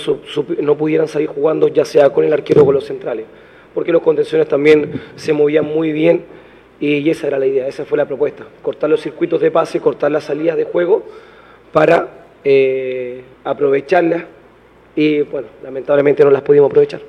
no 0.63 0.77
pudieran 0.77 1.07
salir 1.07 1.29
jugando 1.29 1.69
ya 1.69 1.85
sea 1.85 2.11
con 2.11 2.25
el 2.25 2.33
arquero 2.33 2.63
o 2.63 2.65
con 2.65 2.75
los 2.75 2.87
centrales, 2.87 3.27
porque 3.75 3.93
los 3.93 4.01
contenciones 4.01 4.49
también 4.49 5.01
se 5.15 5.35
movían 5.35 5.67
muy 5.67 5.93
bien 5.93 6.25
y 6.81 7.09
esa 7.11 7.27
era 7.27 7.39
la 7.39 7.47
idea, 7.47 7.69
esa 7.69 7.85
fue 7.85 7.99
la 7.99 8.07
propuesta, 8.07 8.47
cortar 8.63 8.89
los 8.89 9.03
circuitos 9.03 9.41
de 9.43 9.51
pase, 9.51 9.79
cortar 9.79 10.11
las 10.11 10.25
salidas 10.25 10.57
de 10.57 10.65
juego 10.65 11.05
para 11.71 12.09
eh, 12.43 13.23
aprovecharlas 13.45 14.25
y 14.97 15.21
bueno, 15.21 15.49
lamentablemente 15.63 16.25
no 16.25 16.31
las 16.31 16.43
pudimos 16.43 16.71
aprovechar. 16.71 17.03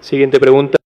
Siguiente 0.00 0.38
pregunta. 0.38 0.79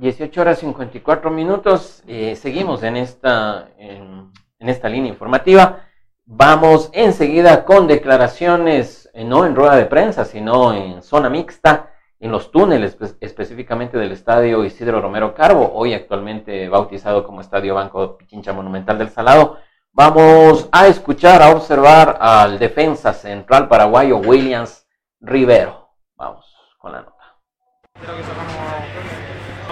18 0.00 0.40
horas 0.40 0.58
54 0.58 1.30
minutos. 1.30 2.02
Eh, 2.06 2.34
seguimos 2.34 2.82
en 2.82 2.96
esta, 2.96 3.68
en 3.78 4.32
esta 4.58 4.88
línea 4.88 5.10
informativa. 5.10 5.84
Vamos 6.32 6.90
enseguida 6.92 7.64
con 7.64 7.88
declaraciones, 7.88 9.10
eh, 9.14 9.24
no 9.24 9.44
en 9.44 9.56
rueda 9.56 9.74
de 9.74 9.86
prensa, 9.86 10.24
sino 10.24 10.72
en 10.72 11.02
zona 11.02 11.28
mixta, 11.28 11.90
en 12.20 12.30
los 12.30 12.52
túneles 12.52 12.96
específicamente 13.20 13.98
del 13.98 14.12
estadio 14.12 14.64
Isidro 14.64 15.00
Romero 15.00 15.34
Carbo, 15.34 15.72
hoy 15.74 15.92
actualmente 15.92 16.68
bautizado 16.68 17.24
como 17.24 17.40
Estadio 17.40 17.74
Banco 17.74 18.16
Pichincha 18.16 18.52
Monumental 18.52 18.96
del 18.96 19.10
Salado. 19.10 19.56
Vamos 19.90 20.68
a 20.70 20.86
escuchar, 20.86 21.42
a 21.42 21.50
observar 21.50 22.18
al 22.20 22.60
defensa 22.60 23.12
central 23.12 23.66
paraguayo 23.66 24.18
Williams 24.18 24.86
Rivero. 25.20 25.90
Vamos 26.16 26.46
con 26.78 26.92
la 26.92 27.00
nota. 27.02 27.16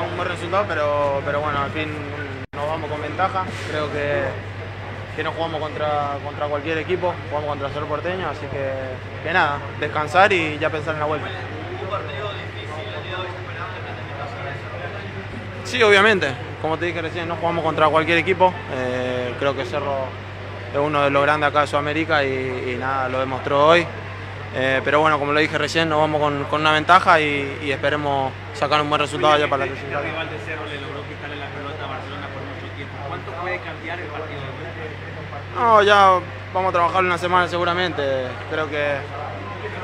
Un 0.02 0.16
buen 0.16 0.28
resultado, 0.28 0.64
pero, 0.68 1.22
pero 1.24 1.40
bueno, 1.40 1.58
al 1.60 1.70
fin 1.70 1.88
nos 2.52 2.66
vamos 2.66 2.90
con 2.90 3.00
ventaja. 3.02 3.44
Creo 3.70 3.92
que 3.92 4.24
que 5.18 5.24
no 5.24 5.32
jugamos 5.32 5.60
contra, 5.60 6.16
contra 6.24 6.46
cualquier 6.46 6.78
equipo, 6.78 7.12
jugamos 7.28 7.50
contra 7.50 7.68
Cerro 7.70 7.86
Porteño, 7.86 8.28
así 8.28 8.46
que, 8.52 8.70
que 9.24 9.32
nada, 9.32 9.58
descansar 9.80 10.32
y 10.32 10.56
ya 10.60 10.70
pensar 10.70 10.94
en 10.94 11.00
la 11.00 11.06
vuelta. 11.06 11.26
Sí, 15.64 15.82
obviamente. 15.82 16.28
Como 16.62 16.78
te 16.78 16.86
dije 16.86 17.02
recién, 17.02 17.26
no 17.26 17.34
jugamos 17.34 17.64
contra 17.64 17.88
cualquier 17.88 18.18
equipo. 18.18 18.54
Eh, 18.72 19.34
creo 19.40 19.56
que 19.56 19.64
Cerro 19.64 20.04
es 20.72 20.78
uno 20.78 21.02
de 21.02 21.10
los 21.10 21.22
grandes 21.24 21.50
acá 21.50 21.62
de 21.62 21.66
Sudamérica 21.66 22.22
y, 22.22 22.76
nada, 22.78 23.08
lo 23.08 23.18
demostró 23.18 23.66
hoy. 23.66 23.84
Eh, 24.60 24.80
pero 24.84 25.00
bueno, 25.00 25.18
como 25.18 25.32
lo 25.32 25.38
dije 25.38 25.56
recién, 25.56 25.88
nos 25.88 26.00
vamos 26.00 26.20
con, 26.20 26.44
con 26.44 26.60
una 26.62 26.72
ventaja 26.72 27.20
y, 27.20 27.58
y, 27.62 27.70
esperemos 27.70 28.32
sacar 28.54 28.82
un 28.82 28.88
buen 28.88 29.00
resultado 29.00 29.34
allá 29.34 29.48
para 29.48 29.64
la 29.64 29.70
clasificación. 29.70 30.04
El 30.04 30.10
rival 30.10 30.30
de 30.30 30.38
Cerro 30.40 30.66
le 30.66 30.80
logró 30.80 31.02
quitarle 31.08 31.36
la 31.36 31.46
pelota 31.46 31.84
a 31.84 31.86
Barcelona 31.86 32.26
por 32.26 32.42
mucho 32.42 32.74
tiempo. 32.74 32.94
¿Cuánto 33.06 33.30
puede 33.40 33.58
cambiar 33.60 34.00
el 34.00 34.06
partido 34.06 34.40
de 34.40 34.48
no, 35.58 35.82
ya 35.82 36.20
vamos 36.54 36.70
a 36.70 36.72
trabajar 36.72 37.02
una 37.02 37.18
semana 37.18 37.48
seguramente. 37.48 38.02
Creo 38.48 38.68
que 38.70 38.96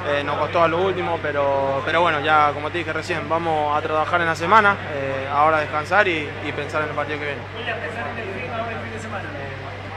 eh, 0.08 0.22
nos 0.24 0.36
costó 0.36 0.62
a 0.62 0.68
lo 0.68 0.80
último, 0.80 1.18
pero, 1.20 1.82
pero 1.84 2.00
bueno, 2.00 2.20
ya 2.20 2.52
como 2.52 2.70
te 2.70 2.78
dije 2.78 2.92
recién, 2.92 3.28
vamos 3.28 3.76
a 3.76 3.82
trabajar 3.82 4.20
en 4.20 4.28
la 4.28 4.36
semana, 4.36 4.76
eh, 4.92 5.28
ahora 5.32 5.58
descansar 5.60 6.06
y, 6.06 6.28
pensar 6.54 6.82
en 6.82 6.90
el 6.90 6.94
partido 6.94 7.18
que 7.18 7.24
viene. 7.26 7.40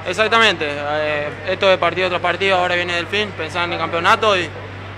Exactamente, 0.08 0.66
eh, 0.68 1.30
esto 1.48 1.70
es 1.72 1.78
partido 1.78 2.10
tras 2.10 2.22
partido, 2.22 2.58
ahora 2.58 2.76
viene 2.76 2.96
del 2.96 3.08
fin, 3.08 3.30
pensar 3.38 3.66
en 3.66 3.74
el 3.74 3.80
campeonato 3.80 4.38
y, 4.38 4.50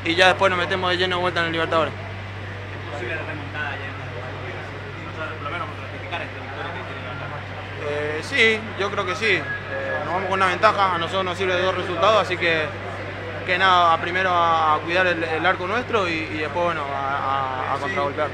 y 0.06 0.16
ya 0.16 0.28
después 0.28 0.50
nos 0.50 0.60
metemos 0.60 0.90
de 0.92 0.98
lleno 0.98 1.18
de 1.18 1.22
vuelta 1.22 1.42
en 1.42 1.48
el 1.48 1.52
Libertadores. 1.52 1.94
sí, 8.22 8.60
yo 8.80 8.92
creo 8.92 9.06
que 9.06 9.16
sí 9.16 9.40
nos 10.10 10.14
vamos 10.14 10.30
con 10.30 10.40
una 10.40 10.48
ventaja, 10.48 10.96
a 10.96 10.98
nosotros 10.98 11.24
nos 11.24 11.38
sirve 11.38 11.56
de 11.56 11.62
dos 11.62 11.76
resultados, 11.76 12.24
así 12.24 12.36
que, 12.38 12.66
que 13.46 13.58
nada, 13.58 13.96
primero 14.02 14.32
a, 14.34 14.80
cuidar 14.84 15.06
el, 15.08 15.46
arco 15.46 15.68
nuestro 15.68 16.08
y, 16.08 16.26
después 16.26 16.66
bueno, 16.66 16.84
a, 16.92 17.72
a, 17.72 17.76
a 17.76 17.78
contragolpear. 17.78 18.30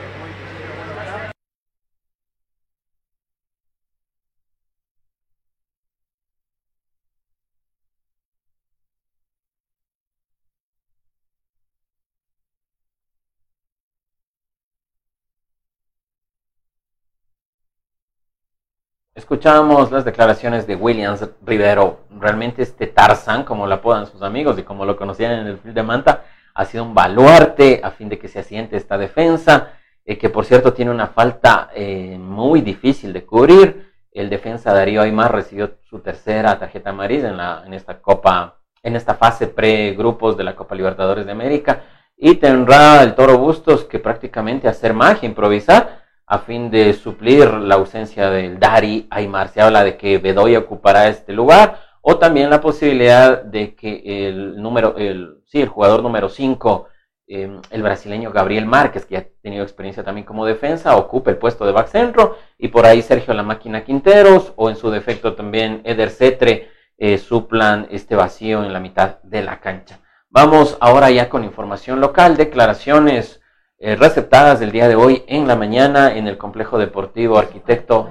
Escuchamos 19.17 19.93
las 19.93 20.03
declaraciones 20.03 20.67
de 20.67 20.75
Williams 20.75 21.25
Rivero. 21.41 22.01
Realmente 22.19 22.63
este 22.63 22.87
Tarzan, 22.87 23.45
como 23.45 23.65
lo 23.65 23.75
apodan 23.75 24.07
sus 24.07 24.21
amigos 24.21 24.59
y 24.59 24.63
como 24.63 24.83
lo 24.83 24.97
conocían 24.97 25.31
en 25.39 25.47
el 25.47 25.57
field 25.57 25.73
de 25.73 25.83
Manta, 25.83 26.25
ha 26.53 26.65
sido 26.65 26.83
un 26.83 26.93
baluarte 26.93 27.79
a 27.81 27.91
fin 27.91 28.09
de 28.09 28.19
que 28.19 28.27
se 28.27 28.39
asiente 28.39 28.75
esta 28.75 28.97
defensa, 28.97 29.69
eh, 30.03 30.17
que 30.17 30.29
por 30.29 30.43
cierto 30.43 30.73
tiene 30.73 30.91
una 30.91 31.07
falta 31.07 31.69
eh, 31.73 32.17
muy 32.19 32.59
difícil 32.59 33.13
de 33.13 33.25
cubrir. 33.25 33.89
El 34.11 34.29
defensa 34.29 34.73
Darío 34.73 35.01
Aymar 35.01 35.33
recibió 35.33 35.77
su 35.89 35.99
tercera 35.99 36.59
tarjeta 36.59 36.89
amarilla 36.89 37.29
en, 37.29 37.37
la, 37.37 37.63
en 37.65 37.73
esta 37.73 38.01
copa, 38.01 38.57
en 38.83 38.97
esta 38.97 39.13
fase 39.13 39.47
pre-grupos 39.47 40.35
de 40.35 40.43
la 40.43 40.57
Copa 40.57 40.75
Libertadores 40.75 41.25
de 41.25 41.31
América. 41.31 41.83
Y 42.17 42.35
tendrá 42.35 43.01
el 43.01 43.15
Toro 43.15 43.37
Bustos 43.37 43.85
que 43.85 43.99
prácticamente 43.99 44.67
hacer 44.67 44.93
magia, 44.93 45.29
improvisar 45.29 46.04
a 46.27 46.39
fin 46.39 46.71
de 46.71 46.93
suplir 46.93 47.51
la 47.53 47.75
ausencia 47.75 48.29
del 48.29 48.59
Dari 48.59 49.07
Aymar. 49.09 49.49
Se 49.49 49.61
habla 49.61 49.83
de 49.83 49.97
que 49.97 50.17
Bedoya 50.17 50.59
ocupará 50.59 51.07
este 51.07 51.33
lugar 51.33 51.79
o 52.01 52.17
también 52.17 52.49
la 52.49 52.61
posibilidad 52.61 53.41
de 53.43 53.75
que 53.75 54.27
el 54.27 54.61
número, 54.61 54.95
el, 54.97 55.41
sí, 55.45 55.61
el 55.61 55.69
jugador 55.69 56.03
número 56.03 56.29
5, 56.29 56.87
em, 57.27 57.59
el 57.71 57.81
brasileño 57.81 58.31
Gabriel 58.31 58.65
Márquez, 58.65 59.05
que 59.05 59.17
ha 59.17 59.27
tenido 59.41 59.63
experiencia 59.63 60.03
también 60.03 60.25
como 60.25 60.45
defensa, 60.45 60.95
ocupe 60.97 61.31
el 61.31 61.37
puesto 61.37 61.65
de 61.65 61.71
back 61.71 61.87
centro 61.87 62.37
y 62.57 62.67
por 62.67 62.85
ahí 62.85 63.01
Sergio 63.01 63.33
La 63.33 63.43
Máquina 63.43 63.83
Quinteros 63.83 64.53
o 64.55 64.69
en 64.69 64.75
su 64.75 64.91
defecto 64.91 65.33
también 65.33 65.81
Eder 65.83 66.11
Cetre 66.11 66.69
eh, 66.97 67.17
suplan 67.17 67.87
este 67.89 68.15
vacío 68.15 68.63
en 68.63 68.71
la 68.71 68.79
mitad 68.79 69.21
de 69.23 69.41
la 69.41 69.59
cancha. 69.59 69.99
Vamos 70.29 70.77
ahora 70.81 71.09
ya 71.11 71.29
con 71.29 71.43
información 71.43 72.01
local, 72.01 72.37
declaraciones 72.37 73.41
eh, 73.85 73.95
receptadas 73.95 74.59
del 74.59 74.71
día 74.71 74.87
de 74.87 74.95
hoy 74.95 75.23
en 75.27 75.47
la 75.47 75.55
mañana 75.55 76.17
en 76.17 76.27
el 76.27 76.39
complejo 76.39 76.79
deportivo 76.79 77.37
arquitecto 77.37 78.09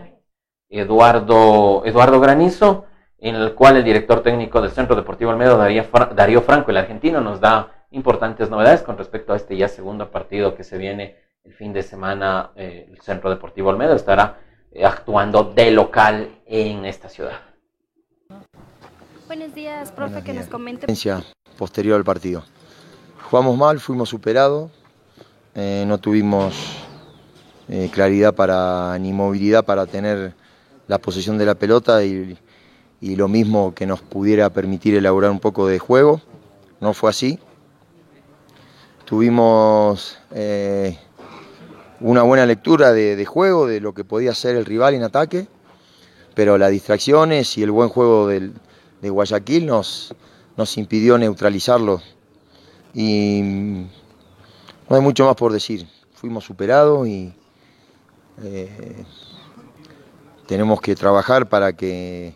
Eduardo, 0.69 1.83
Eduardo 1.85 2.21
Granizo, 2.21 2.85
en 3.19 3.35
el 3.35 3.55
cual 3.55 3.79
el 3.79 3.83
director 3.83 4.23
técnico 4.23 4.63
del 4.63 4.71
Centro 4.71 4.95
Deportivo 4.95 5.33
Almedo, 5.33 5.59
Darío 5.59 6.43
Franco, 6.43 6.71
el 6.71 6.77
argentino, 6.77 7.21
nos 7.21 7.41
da 7.41 7.87
importantes 7.91 8.51
novedades 8.51 8.83
con 8.83 8.97
respecto 8.97 9.33
a 9.33 9.37
este 9.37 9.57
ya 9.57 9.67
segundo 9.67 10.13
partido 10.13 10.55
que 10.55 10.63
se 10.63 10.79
viene 10.79 11.17
el 11.43 11.53
fin 11.55 11.73
de 11.73 11.83
semana. 11.83 12.53
Eh, 12.55 12.87
el 12.89 13.01
Centro 13.01 13.29
Deportivo 13.29 13.71
Olmedo 13.71 13.97
estará 13.97 14.39
eh, 14.71 14.85
actuando 14.85 15.43
de 15.43 15.73
local 15.73 16.39
en 16.47 16.85
esta 16.85 17.09
ciudad. 17.09 17.41
Buenos 19.27 19.53
días, 19.57 19.91
profe, 19.91 20.23
que 20.23 20.35
nos 20.35 20.47
comente. 20.47 20.87
Posterior 21.59 21.97
al 21.97 22.05
partido. 22.05 22.45
Jugamos 23.29 23.57
mal, 23.59 23.81
fuimos 23.81 24.11
superados, 24.11 24.71
eh, 25.55 25.85
no 25.87 25.99
tuvimos 25.99 26.55
claridad 27.93 28.35
para, 28.35 28.99
ni 28.99 29.13
movilidad 29.13 29.65
para 29.65 29.87
tener 29.87 30.35
la 30.87 30.99
posesión 30.99 31.39
de 31.39 31.47
la 31.47 31.55
pelota 31.55 32.05
y, 32.05 32.37
lo 33.01 33.29
mismo 33.29 33.75
que 33.75 33.87
nos 33.87 34.01
pudiera 34.01 34.49
permitir 34.51 34.95
elaborar 34.95 35.31
un 35.31 35.41
poco 35.41 35.67
de 35.67 35.79
juego. 35.79 36.23
No 36.81 36.95
fue 36.95 37.11
así. 37.11 37.39
Tuvimos 39.05 40.19
eh, 40.31 40.99
una 42.01 42.23
buena 42.23 42.47
lectura 42.47 42.93
de, 42.93 43.23
juego, 43.27 43.67
de 43.67 43.81
lo 43.81 43.93
que 43.93 44.05
podía 44.05 44.35
ser 44.35 44.57
el 44.57 44.65
rival 44.65 44.95
en 44.95 45.03
ataque, 45.03 45.47
pero 46.35 46.57
las 46.57 46.71
distracciones 46.71 47.59
y 47.59 47.63
el 47.63 47.71
buen 47.71 47.91
juego 47.91 48.29
de 48.29 49.11
Guayaquil 49.11 49.67
nos, 49.67 50.15
nos 50.57 50.79
impidió 50.79 51.19
neutralizarlo. 51.19 52.01
Y 52.95 53.87
no 54.89 54.97
hay 54.97 55.03
mucho 55.03 55.27
más 55.27 55.37
por 55.37 55.53
decir. 55.53 55.87
Fuimos 56.15 56.45
superados 56.45 57.07
y 57.07 57.33
eh, 58.43 59.05
tenemos 60.47 60.81
que 60.81 60.95
trabajar 60.95 61.49
para 61.49 61.73
que 61.73 62.35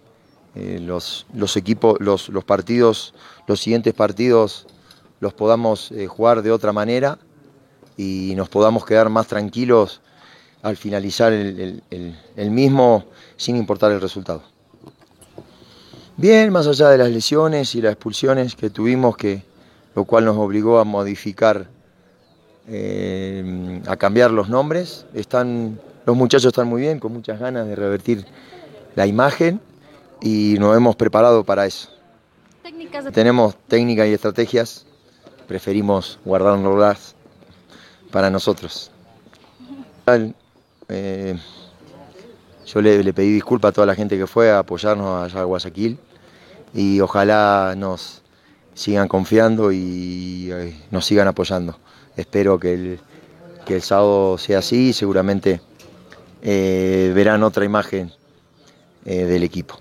eh, 0.54 0.78
los, 0.80 1.26
equipos, 1.56 1.98
los, 2.00 2.28
partidos, 2.44 3.14
los 3.46 3.61
siguientes 3.61 3.94
partidos 3.94 4.66
los 5.20 5.34
podamos 5.34 5.92
eh, 5.92 6.06
jugar 6.06 6.42
de 6.42 6.50
otra 6.50 6.72
manera 6.72 7.18
y 7.96 8.34
nos 8.37 8.48
podamos 8.48 8.84
quedar 8.84 9.08
más 9.08 9.26
tranquilos 9.26 10.00
al 10.62 10.76
finalizar 10.76 11.32
el, 11.32 11.82
mismo 12.50 13.04
sin 13.37 13.56
importar 13.56 13.92
el 13.92 14.00
resultado. 14.00 14.42
Bien, 16.16 16.50
más 16.52 16.66
allá 16.66 16.88
de 16.88 16.98
las 16.98 17.11
lesiones 17.11 17.74
y 17.74 17.80
las 17.80 17.92
expulsiones 17.92 18.56
que 18.56 18.70
tuvimos, 18.70 19.16
que, 19.16 19.44
lo 19.94 20.04
cual 20.04 20.24
nos 20.24 20.37
obligó 20.37 20.80
a 20.80 20.84
modificar, 20.84 21.68
eh, 22.68 23.83
a 23.87 23.96
cambiar 23.96 24.31
los 24.31 24.48
nombres, 24.48 25.07
están, 25.14 25.81
los 26.04 26.16
muchachos 26.16 26.46
están 26.46 26.68
muy 26.68 26.83
bien, 26.83 26.98
con 27.00 27.12
muchas 27.12 27.40
ganas 27.40 27.66
de 27.66 27.74
revertir 27.74 28.26
la 28.94 29.07
imagen 29.07 29.61
y 30.20 30.57
nos 30.59 30.76
hemos 30.76 30.96
preparado 30.96 31.44
para 31.44 31.66
eso. 31.66 31.88
Tenemos 33.12 33.57
técnicas 33.68 34.09
y 34.09 34.12
estrategias, 34.12 34.87
preferimos 35.46 36.18
guardarlas 36.24 37.14
para 38.11 38.31
nosotros. 38.31 38.90
Eh, 40.88 41.38
yo 42.66 42.83
le, 42.83 43.12
pedí 43.12 43.33
disculpas 43.33 43.70
a 43.70 43.72
toda 43.72 43.87
la 43.87 43.94
gente 43.94 44.18
que 44.18 44.26
fue 44.26 44.50
a 44.50 44.61
apoyarnos 44.61 45.24
allá 45.24 45.40
a 45.40 45.44
Guayaquil 45.44 45.98
y 46.74 47.00
ojalá 47.00 47.74
nos 47.76 48.22
sigan 48.74 49.09
confiando 49.09 49.72
y 49.72 50.50
eh, 50.52 50.76
nos 50.90 51.04
sigan 51.04 51.28
apoyando. 51.28 51.78
Espero 52.18 52.59
que 52.59 52.74
el, 52.74 53.00
que 53.64 53.76
el 53.76 53.83
sábado 53.83 54.37
sea 54.38 54.59
así 54.59 54.88
y 54.88 54.92
seguramente 54.92 55.61
eh, 56.42 57.12
verán 57.14 57.44
otra 57.44 57.64
imagen 57.64 58.12
del 59.04 59.42
equipo. 59.42 59.78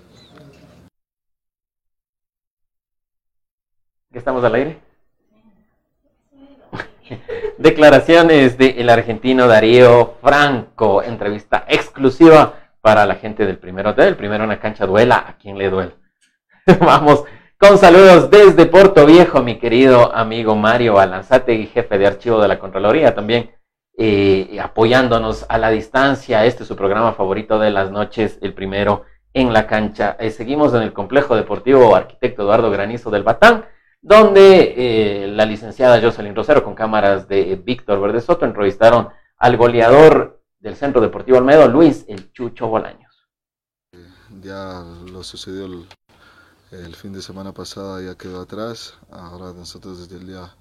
¿Estamos 4.12 4.42
al 4.44 4.54
aire? 4.54 4.78
Declaraciones 7.58 8.56
del 8.56 8.88
argentino 8.88 9.48
Darío 9.48 10.14
Franco, 10.22 11.02
entrevista 11.02 11.66
exclusiva 11.68 12.54
para 12.80 13.04
la 13.04 13.16
gente 13.16 13.44
del 13.44 13.58
primero 13.58 13.92
del 13.94 14.16
primero 14.16 14.44
una 14.44 14.60
cancha 14.60 14.86
duela, 14.86 15.24
a 15.26 15.36
quien 15.36 15.58
le 15.58 15.68
duele. 15.68 15.92
Vamos 16.80 17.24
con 17.58 17.76
saludos 17.76 18.30
desde 18.30 18.66
Puerto 18.66 19.04
Viejo, 19.04 19.42
mi 19.42 19.58
querido 19.58 20.14
amigo 20.14 20.54
Mario 20.54 20.96
y 21.48 21.66
jefe 21.66 21.98
de 21.98 22.06
archivo 22.06 22.40
de 22.40 22.48
la 22.48 22.58
Contraloría, 22.58 23.14
también 23.14 23.50
eh, 23.96 24.58
apoyándonos 24.62 25.44
a 25.48 25.58
la 25.58 25.70
distancia. 25.70 26.44
Este 26.44 26.62
es 26.62 26.68
su 26.68 26.76
programa 26.76 27.12
favorito 27.14 27.58
de 27.58 27.70
las 27.70 27.90
noches, 27.90 28.38
el 28.42 28.54
primero 28.54 29.04
en 29.32 29.52
la 29.52 29.66
cancha. 29.66 30.16
Eh, 30.20 30.30
seguimos 30.30 30.72
en 30.74 30.82
el 30.82 30.92
complejo 30.92 31.34
deportivo 31.34 31.96
Arquitecto 31.96 32.42
Eduardo 32.42 32.70
Granizo 32.70 33.10
del 33.10 33.24
Batán 33.24 33.64
donde 34.00 34.74
eh, 34.76 35.26
la 35.28 35.44
licenciada 35.44 36.00
Jocelyn 36.00 36.34
Rosero 36.34 36.62
con 36.62 36.74
cámaras 36.74 37.28
de 37.28 37.56
Víctor 37.56 38.00
Verde 38.00 38.20
Soto 38.20 38.44
entrevistaron 38.46 39.08
al 39.36 39.56
goleador 39.56 40.42
del 40.60 40.76
Centro 40.76 41.00
Deportivo 41.00 41.38
Almedo, 41.38 41.68
Luis 41.68 42.04
El 42.08 42.32
Chucho 42.32 42.68
Bolaños. 42.68 43.28
Ya 44.40 44.84
lo 45.10 45.22
sucedió 45.24 45.66
el, 45.66 45.86
fin 46.96 47.12
de 47.12 47.22
semana 47.22 47.52
pasada, 47.52 48.02
ya 48.02 48.14
quedó 48.16 48.40
atrás. 48.40 48.94
Ahora 49.10 49.52
nosotros 49.52 49.98
desde 50.00 50.16
el 50.16 50.26
día 50.26 50.54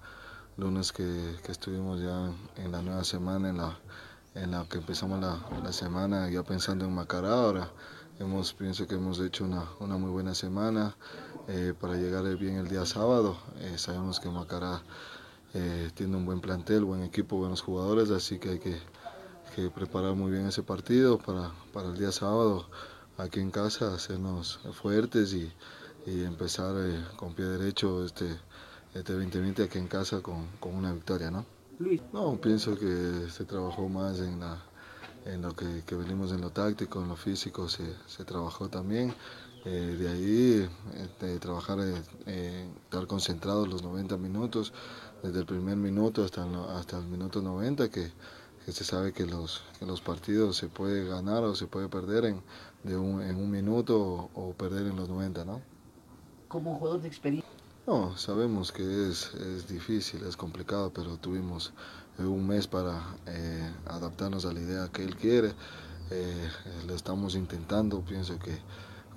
lunes 0.57 0.91
que, 0.91 1.35
estuvimos 1.47 2.01
ya 2.01 2.31
en 2.55 2.71
la 2.71 2.81
nueva 2.81 3.03
semana, 3.03 3.49
en 3.49 3.57
la, 3.57 3.77
en 4.35 4.51
la 4.51 4.65
que 4.69 4.77
empezamos 4.77 5.19
la, 5.19 5.39
la 5.63 5.73
semana, 5.73 6.29
ya 6.29 6.43
pensando 6.43 6.85
en 6.85 6.93
Macará, 6.93 7.33
ahora 7.33 7.71
hemos, 8.19 8.53
pienso 8.53 8.87
que 8.87 8.95
hemos 8.95 9.19
hecho 9.19 9.43
una, 9.43 9.65
una 9.79 9.97
muy 9.97 10.09
buena 10.09 10.33
semana. 10.33 10.95
Eh, 11.49 11.73
para 11.79 11.95
llegar 11.95 12.25
bien 12.35 12.57
el 12.57 12.67
día 12.67 12.85
sábado. 12.85 13.37
Eh, 13.59 13.77
sabemos 13.77 14.19
que 14.19 14.29
Macará 14.29 14.81
eh, 15.53 15.89
tiene 15.95 16.17
un 16.17 16.25
buen 16.25 16.41
plantel, 16.41 16.83
buen 16.83 17.03
equipo, 17.03 17.37
buenos 17.37 17.61
jugadores, 17.61 18.11
así 18.11 18.37
que 18.37 18.49
hay 18.49 18.59
que, 18.59 18.77
preparar 19.73 20.13
muy 20.13 20.29
bien 20.29 20.45
ese 20.45 20.61
partido 20.61 21.17
para, 21.17 21.51
para, 21.73 21.87
el 21.87 21.97
día 21.97 22.11
sábado 22.11 22.67
aquí 23.17 23.39
en 23.39 23.49
casa, 23.49 23.91
hacernos 23.91 24.59
fuertes 24.73 25.33
y, 25.33 25.51
empezar 26.07 26.75
con 27.15 27.33
pie 27.33 27.45
derecho 27.45 28.05
este, 28.05 28.27
este 28.93 29.13
2020 29.13 29.63
aquí 29.63 29.77
en 29.77 29.87
casa 29.87 30.21
con, 30.21 30.47
con 30.59 30.75
una 30.75 30.93
victoria. 30.93 31.31
¿no? 31.31 31.45
No, 32.13 32.39
pienso 32.41 32.77
que 32.77 33.27
se 33.29 33.45
trabajó 33.45 33.87
más 33.89 34.19
en 34.19 34.39
la 34.39 34.63
en 35.25 35.41
lo 35.41 35.53
que, 35.53 35.83
que, 35.85 35.95
venimos 35.95 36.31
en 36.31 36.39
lo 36.39 36.51
táctico, 36.51 37.01
en 37.01 37.09
lo 37.09 37.17
físico 37.17 37.67
se, 37.67 37.83
se 38.07 38.23
trabajó 38.23 38.69
también. 38.69 39.13
Eh, 39.65 39.97
de 39.99 40.07
ahí 40.07 40.69
este, 40.95 41.39
trabajar, 41.39 41.79
eh, 42.25 42.69
estar 42.85 43.05
concentrados 43.05 43.67
los 43.67 43.83
90 43.83 44.15
minutos, 44.17 44.71
desde 45.21 45.39
el 45.39 45.45
primer 45.45 45.75
minuto 45.75 46.23
hasta 46.23 46.45
el, 46.45 46.55
hasta 46.77 46.99
el 46.99 47.05
minuto 47.05 47.41
90, 47.41 47.89
que, 47.89 48.11
se 48.67 48.83
sabe 48.83 49.13
que 49.13 49.25
los, 49.25 49.63
los 49.81 50.01
partidos 50.01 50.57
se 50.57 50.67
puede 50.67 51.05
ganar 51.07 51.43
o 51.43 51.55
se 51.55 51.67
puede 51.67 51.89
perder 51.89 52.25
en, 52.25 52.41
de 52.83 52.97
un, 52.97 53.21
en 53.21 53.37
un 53.37 53.49
minuto 53.49 54.29
o, 54.33 54.53
perder 54.53 54.87
en 54.87 54.95
los 54.95 55.09
90, 55.09 55.45
¿no? 55.45 55.61
Como 56.47 56.75
jugador 56.77 57.01
de 57.01 57.07
experiencia. 57.07 57.49
No, 57.85 58.17
sabemos 58.17 58.71
que 58.71 59.09
es, 59.09 59.33
es 59.33 59.67
difícil, 59.67 60.23
es 60.23 60.35
complicado, 60.35 60.91
pero 60.93 61.17
tuvimos 61.17 61.73
eh, 62.19 62.23
un 62.23 62.47
mes 62.47 62.67
para 62.67 63.01
adaptarnos 63.85 64.45
a 64.45 64.53
la 64.53 64.59
idea 64.59 64.89
que 64.89 65.03
él 65.03 65.15
quiere. 65.15 65.53
lo 66.85 66.95
estamos 66.95 67.35
intentando, 67.35 68.01
pienso 68.01 68.37
que 68.39 68.57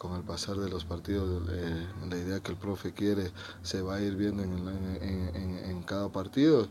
con 0.01 0.17
el 0.17 0.23
pasar 0.23 0.57
de 0.57 0.71
los 0.71 0.87
partidos, 0.87 1.43
eh, 1.51 1.87
la 2.09 2.17
idea 2.17 2.41
que 2.41 2.53
el 2.53 2.57
profe 2.57 2.95
quiere 2.95 3.31
se 3.63 3.83
va 3.83 3.97
a 3.97 4.01
ir 4.01 4.17
viendo 4.17 4.43
en, 4.43 5.83
cada 5.85 6.09
partido. 6.09 6.69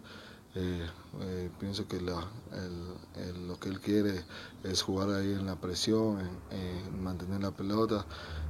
Eh, 0.56 0.88
eh, 1.22 1.52
pienso 1.60 1.88
que 1.88 2.02
lo 2.02 3.60
que 3.60 3.70
él 3.70 3.80
quiere 3.82 4.24
es 4.64 4.82
jugar 4.82 5.12
ahí 5.12 5.32
en 5.32 5.46
la 5.46 5.56
presión, 5.58 6.18
en, 6.50 7.04
mantener 7.04 7.42
la 7.42 7.52
pelota. 7.52 8.04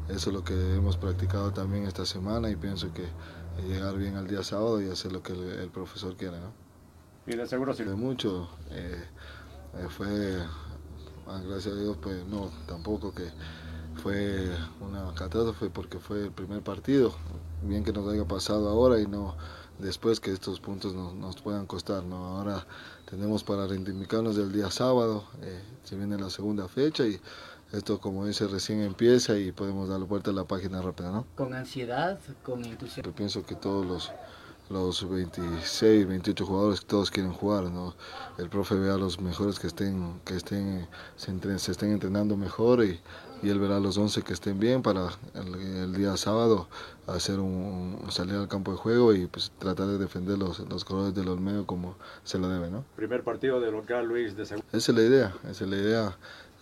Eso 0.10 0.30
es 0.30 0.36
lo 0.36 0.43
que 0.43 0.53
hemos 0.76 0.97
practicado 0.97 1.51
también 1.51 1.86
esta 1.86 2.05
semana 2.05 2.49
y 2.49 2.55
pienso 2.55 2.91
que 2.93 3.07
llegar 3.68 3.97
bien 3.97 4.16
al 4.16 4.28
día 4.28 4.43
sábado 4.43 4.82
y 4.82 4.89
hacer 4.89 5.12
lo 5.12 5.22
que 5.22 5.34
el, 5.34 5.70
profesor 5.70 6.16
quiere. 6.16 6.39
¿no? 6.39 6.51
Y 7.28 7.36
de 7.36 7.47
seguro 7.47 7.74
sí. 7.74 7.84
De 7.84 7.93
mucho. 7.95 8.49
fue, 9.89 10.39
ah, 11.28 11.41
gracias 11.47 11.76
a 11.76 11.78
Dios, 11.78 11.97
pues 12.01 12.26
no, 12.26 12.49
tampoco 12.68 13.14
que 13.14 13.30
fue 14.01 14.49
una 14.82 15.14
catástrofe 15.14 15.70
porque 15.70 15.99
fue 15.99 16.24
el 16.24 16.32
primer 16.32 16.64
partido. 16.64 17.14
Bien 17.62 17.84
que 17.84 17.91
nos 17.91 18.12
haya 18.12 18.26
pasado 18.26 18.70
ahora 18.70 18.99
y 18.99 19.05
no 19.05 19.36
después 19.80 20.20
que 20.20 20.32
estos 20.32 20.60
puntos 20.60 20.93
nos, 20.93 21.41
puedan 21.41 21.66
costar. 21.66 22.03
¿no? 22.03 22.38
Ahora 22.38 22.66
tenemos 23.10 23.43
para 23.43 23.66
reivindicarnos 23.68 24.36
del 24.36 24.51
día 24.51 24.70
sábado, 24.70 25.24
eh, 25.41 25.62
se 25.84 25.95
viene 25.95 26.18
la 26.18 26.30
segunda 26.30 26.68
fecha 26.68 27.05
y 27.05 27.20
esto 27.72 27.99
como 27.99 28.26
dice 28.26 28.47
recién 28.47 28.82
empieza 28.82 29.38
y 29.38 29.51
podemos 29.51 29.89
darle 29.89 30.05
vuelta 30.05 30.32
a 30.32 30.34
la 30.34 30.45
página 30.45 30.82
rápida. 30.82 31.11
¿no? 31.11 31.26
Con 31.36 31.53
ansiedad, 31.53 32.20
con 32.43 32.63
entusiasmo. 32.65 33.11
Yo 33.11 33.15
pienso 33.15 33.45
que 33.45 33.55
todos 33.55 33.86
los, 33.86 34.11
los 34.70 35.07
26, 35.07 36.07
28 36.07 36.45
jugadores 36.45 36.86
todos 36.86 37.11
quieren 37.11 37.34
jugar, 37.34 37.65
¿no? 37.65 37.95
El 38.38 38.49
profe 38.49 38.76
ve 38.76 38.89
a 38.89 38.97
los 38.97 39.20
mejores 39.20 39.59
que 39.59 39.67
estén, 39.67 40.20
que 40.26 40.36
estén, 40.36 40.88
se, 41.15 41.59
se 41.59 41.72
estén 41.72 41.91
entrenando 41.91 42.38
mejor 42.38 42.84
y, 42.84 42.99
y, 43.43 43.49
él 43.49 43.59
verá 43.59 43.78
a 43.78 43.80
los 43.80 43.97
11 43.97 44.22
que 44.24 44.34
estén 44.34 44.59
bien 44.59 44.82
para 44.82 45.09
el, 45.34 45.93
día 45.93 46.17
sábado 46.17 46.67
hacer 47.07 47.39
un, 47.39 47.99
salir 48.09 48.36
al 48.36 48.47
campo 48.47 48.72
de 48.72 48.78
juego 48.78 49.13
y 49.13 49.26
pues 49.28 49.51
tratar 49.57 49.88
de 49.88 49.97
defender 49.97 50.38
los, 50.38 50.59
los 50.59 50.86
colores 50.86 51.15
del 51.15 51.28
Olmedo 51.28 51.65
como 51.65 51.95
se 52.24 52.38
lo 52.38 52.47
debe, 52.49 52.70
¿no? 52.70 52.86
Primer 52.95 53.24
partido 53.24 53.59
de 53.59 53.72
local, 53.72 54.05
Luis, 54.07 54.36
de 54.36 54.43
Esa 54.43 54.55
es 54.72 54.89
la 54.89 55.01
idea, 55.01 55.36
esa 55.43 55.63
es 55.63 55.70
la 55.70 55.78
idea 55.78 56.17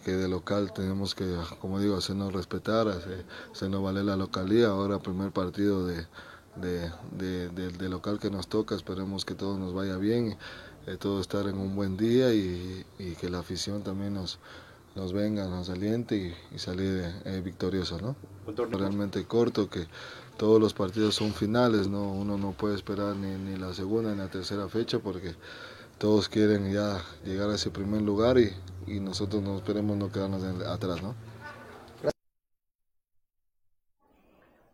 que 0.08 0.14
de 0.14 0.30
local 0.30 0.72
tenemos 0.72 1.14
que, 1.16 1.36
como 1.60 1.82
digo, 1.82 1.98
hacernos 1.98 2.32
respetar, 2.32 2.88
hacernos 2.88 3.84
valer 3.84 4.06
la 4.06 4.16
localía. 4.16 4.68
Ahora 4.68 5.00
primer 5.00 5.34
partido 5.34 5.86
de, 5.86 6.08
de, 6.56 7.90
local 7.90 8.18
que 8.18 8.32
nos 8.32 8.48
toca, 8.48 8.74
esperemos 8.74 9.26
que 9.26 9.36
todo 9.36 9.58
nos 9.58 9.74
vaya 9.74 9.98
bien, 9.98 10.38
eh, 10.86 10.96
todo 10.98 11.20
estar 11.20 11.46
en 11.50 11.58
un 11.58 11.76
buen 11.76 11.98
día 11.98 12.34
y, 12.34 12.86
que 13.20 13.30
la 13.30 13.40
afición 13.40 13.84
también 13.84 14.14
nos, 14.14 14.40
nos 14.96 15.12
venga, 15.12 15.50
nos 15.50 15.70
aliente 15.70 16.34
y, 16.56 16.58
salir 16.58 17.04
eh, 17.26 17.42
victorioso, 17.44 18.00
¿no? 18.00 18.16
Realmente 18.72 19.26
corto, 19.26 19.70
que 19.70 19.88
todos 20.38 20.62
los 20.62 20.74
partidos 20.74 21.16
son 21.16 21.34
finales, 21.34 21.90
¿no? 21.90 22.14
Uno 22.14 22.38
no 22.38 22.54
puede 22.54 22.76
esperar 22.76 23.18
ni, 23.18 23.36
ni 23.36 23.58
la 23.58 23.74
segunda 23.74 24.14
ni 24.14 24.20
la 24.20 24.32
tercera 24.32 24.70
fecha 24.70 25.00
porque 25.00 25.36
todos 25.98 26.30
quieren 26.30 26.72
ya 26.72 27.02
llegar 27.24 27.50
a 27.50 27.56
ese 27.56 27.72
primer 27.72 28.02
lugar 28.02 28.38
y, 28.38 28.54
nosotros 29.02 29.42
no 29.44 29.58
esperemos 29.58 29.98
no 29.98 30.10
quedarnos 30.10 30.44
atrás, 30.66 31.04
¿no? 31.04 31.14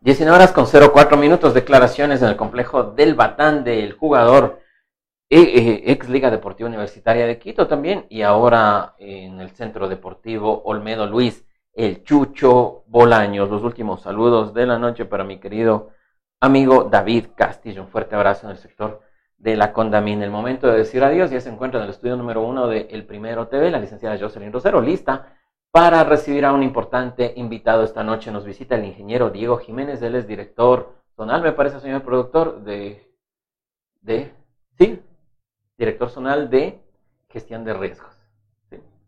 19 0.02 0.36
horas 0.36 0.52
con 0.52 0.66
04 0.66 1.16
minutos, 1.16 1.54
declaraciones 1.54 2.20
en 2.22 2.28
el 2.28 2.36
complejo 2.36 2.84
del 2.84 3.14
Batán 3.14 3.64
del 3.64 3.94
jugador 3.94 4.60
eh, 5.30 5.40
eh, 5.40 5.82
ex 5.86 6.08
Liga 6.10 6.30
Deportiva 6.30 6.68
Universitaria 6.68 7.26
de 7.26 7.38
Quito 7.38 7.66
también 7.66 8.06
y 8.10 8.22
ahora 8.22 8.94
en 8.98 9.40
el 9.40 9.50
Centro 9.50 9.88
Deportivo 9.88 10.62
Olmedo 10.64 11.06
Luis, 11.06 11.44
el 11.72 12.04
Chucho 12.04 12.84
Bolaños. 12.86 13.50
Los 13.50 13.62
últimos 13.62 14.02
saludos 14.02 14.52
de 14.52 14.66
la 14.66 14.78
noche 14.78 15.06
para 15.06 15.24
mi 15.24 15.40
querido 15.40 15.90
amigo 16.38 16.84
David 16.84 17.28
Castillo. 17.34 17.82
Un 17.82 17.88
fuerte 17.88 18.14
abrazo 18.14 18.46
en 18.46 18.52
el 18.52 18.58
sector 18.58 19.00
de 19.38 19.56
la 19.56 19.72
Condamina. 19.72 20.24
El 20.24 20.30
momento 20.30 20.66
de 20.66 20.78
decir 20.78 21.02
adiós 21.02 21.30
ya 21.30 21.40
se 21.40 21.50
encuentra 21.50 21.80
en 21.80 21.84
el 21.84 21.90
estudio 21.90 22.16
número 22.16 22.42
uno 22.42 22.66
de 22.66 22.88
El 22.90 23.04
Primero 23.04 23.48
TV, 23.48 23.70
la 23.70 23.78
licenciada 23.78 24.18
Jocelyn 24.18 24.52
Rosero, 24.52 24.80
lista 24.80 25.36
para 25.70 26.04
recibir 26.04 26.44
a 26.44 26.52
un 26.52 26.62
importante 26.62 27.32
invitado 27.36 27.82
esta 27.82 28.04
noche. 28.04 28.30
Nos 28.30 28.44
visita 28.44 28.76
el 28.76 28.84
ingeniero 28.84 29.30
Diego 29.30 29.58
Jiménez, 29.58 30.00
él 30.02 30.14
es 30.14 30.28
director 30.28 30.94
zonal, 31.16 31.42
me 31.42 31.52
parece, 31.52 31.80
señor 31.80 32.02
productor, 32.02 32.62
de, 32.62 33.12
de, 34.00 34.32
sí, 34.78 35.02
director 35.76 36.10
zonal 36.10 36.48
de 36.48 36.80
gestión 37.28 37.64
de 37.64 37.74
riesgos. 37.74 38.14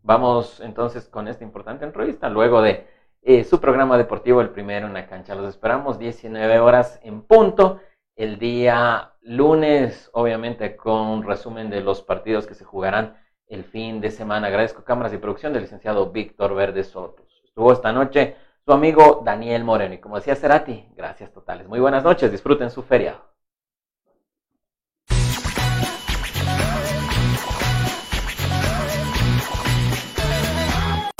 Vamos 0.03 0.59
entonces 0.61 1.07
con 1.07 1.27
esta 1.27 1.43
importante 1.43 1.83
entrevista, 1.83 2.29
luego 2.29 2.61
de 2.61 2.87
eh, 3.21 3.43
su 3.43 3.59
programa 3.59 3.97
deportivo, 3.97 4.41
el 4.41 4.49
primero 4.49 4.87
en 4.87 4.93
la 4.93 5.07
cancha. 5.07 5.35
Los 5.35 5.49
esperamos 5.49 5.99
19 5.99 6.59
horas 6.59 6.99
en 7.03 7.21
punto, 7.23 7.81
el 8.15 8.39
día 8.39 9.13
lunes, 9.27 10.09
obviamente 10.13 10.75
con 10.75 11.01
un 11.01 11.23
resumen 11.23 11.69
de 11.69 11.81
los 11.81 12.01
partidos 12.01 12.47
que 12.47 12.55
se 12.55 12.63
jugarán 12.63 13.17
el 13.47 13.63
fin 13.63 13.99
de 14.01 14.09
semana. 14.09 14.47
Agradezco 14.47 14.83
cámaras 14.83 15.13
y 15.13 15.17
producción 15.17 15.53
del 15.53 15.63
licenciado 15.63 16.11
Víctor 16.11 16.55
Verde 16.55 16.83
Sotos. 16.83 17.41
Estuvo 17.43 17.71
esta 17.73 17.91
noche 17.91 18.35
su 18.65 18.71
amigo 18.71 19.21
Daniel 19.23 19.63
Moreno. 19.63 19.95
Y 19.95 19.99
como 19.99 20.15
decía 20.15 20.35
Cerati, 20.35 20.87
gracias 20.95 21.31
totales. 21.31 21.67
Muy 21.67 21.79
buenas 21.79 22.03
noches, 22.03 22.31
disfruten 22.31 22.71
su 22.71 22.83
feriado. 22.83 23.25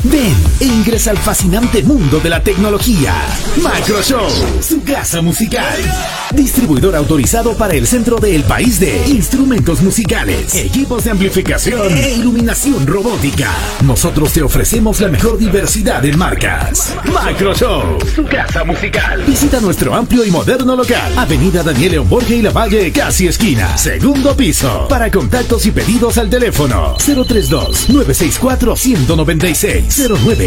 Ven 0.03 0.46
e 0.59 0.65
ingresa 0.65 1.11
al 1.11 1.17
fascinante 1.17 1.83
mundo 1.83 2.19
de 2.19 2.29
la 2.29 2.41
tecnología. 2.41 3.13
Macro 3.61 4.01
Show, 4.01 4.27
su 4.61 4.81
casa 4.83 5.21
musical. 5.21 5.77
Distribuidor 6.33 6.95
autorizado 6.95 7.55
para 7.55 7.75
el 7.75 7.85
centro 7.85 8.17
del 8.17 8.43
país 8.43 8.79
de 8.79 9.07
instrumentos 9.07 9.81
musicales, 9.81 10.55
equipos 10.55 11.03
de 11.03 11.11
amplificación 11.11 11.95
e 11.95 12.15
iluminación 12.15 12.87
robótica. 12.87 13.51
Nosotros 13.85 14.33
te 14.33 14.41
ofrecemos 14.41 14.99
la 14.99 15.09
mejor 15.09 15.37
diversidad 15.37 16.03
en 16.05 16.17
marcas. 16.17 16.95
Macro 17.13 17.53
Show, 17.53 17.99
su 18.15 18.23
casa 18.25 18.63
musical. 18.63 19.23
Visita 19.25 19.59
nuestro 19.59 19.93
amplio 19.93 20.25
y 20.25 20.31
moderno 20.31 20.75
local. 20.75 21.17
Avenida 21.17 21.61
Daniel 21.61 21.91
León 21.91 22.09
Borges 22.09 22.31
y 22.31 22.41
La 22.41 22.51
Valle, 22.51 22.91
casi 22.91 23.27
esquina. 23.27 23.77
Segundo 23.77 24.35
piso. 24.35 24.87
Para 24.87 25.11
contactos 25.11 25.65
y 25.65 25.71
pedidos 25.71 26.17
al 26.17 26.29
teléfono 26.29 26.95
032 26.97 27.89
964 27.89 28.75
196 28.75 30.09
09 30.25 30.46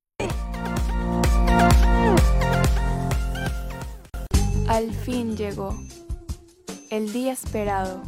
Al 4.71 4.89
fin 4.93 5.35
llegó. 5.35 5.77
El 6.89 7.11
día 7.11 7.33
esperado. 7.33 8.03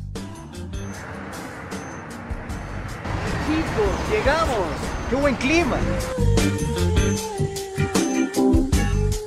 Chicos, 3.46 4.10
llegamos. 4.10 4.70
¡Qué 5.10 5.16
buen 5.18 5.36
clima! 5.36 5.76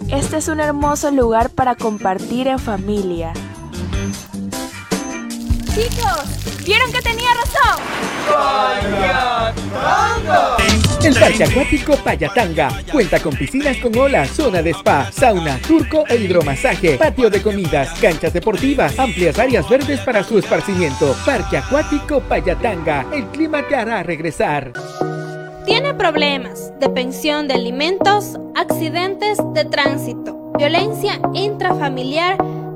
Este 0.08 0.38
es 0.38 0.48
un 0.48 0.60
hermoso 0.60 1.10
lugar 1.10 1.50
para 1.50 1.74
compartir 1.74 2.48
en 2.48 2.58
familia. 2.58 3.34
Chicos, 5.76 6.64
¿vieron 6.64 6.90
que 6.90 7.02
tenía 7.02 7.28
razón? 7.34 7.82
El 11.04 11.14
Parque 11.20 11.44
Acuático 11.44 11.96
Payatanga 11.98 12.82
cuenta 12.90 13.20
con 13.20 13.36
piscinas 13.36 13.76
con 13.76 13.94
olas, 13.98 14.30
zona 14.30 14.62
de 14.62 14.70
spa, 14.70 15.12
sauna, 15.12 15.58
turco 15.58 16.04
e 16.08 16.16
hidromasaje, 16.16 16.96
patio 16.96 17.28
de 17.28 17.42
comidas, 17.42 17.90
canchas 18.00 18.32
deportivas, 18.32 18.98
amplias 18.98 19.38
áreas 19.38 19.68
verdes 19.68 20.00
para 20.00 20.24
su 20.24 20.38
esparcimiento. 20.38 21.14
Parque 21.26 21.58
Acuático 21.58 22.20
Payatanga, 22.20 23.04
el 23.12 23.26
clima 23.26 23.62
te 23.68 23.76
hará 23.76 24.02
regresar. 24.02 24.72
Tiene 25.66 25.92
problemas 25.92 26.72
de 26.80 26.88
pensión 26.88 27.48
de 27.48 27.54
alimentos, 27.54 28.38
accidentes 28.54 29.36
de 29.52 29.66
tránsito, 29.66 30.52
violencia 30.56 31.20
intrafamiliar, 31.34 32.38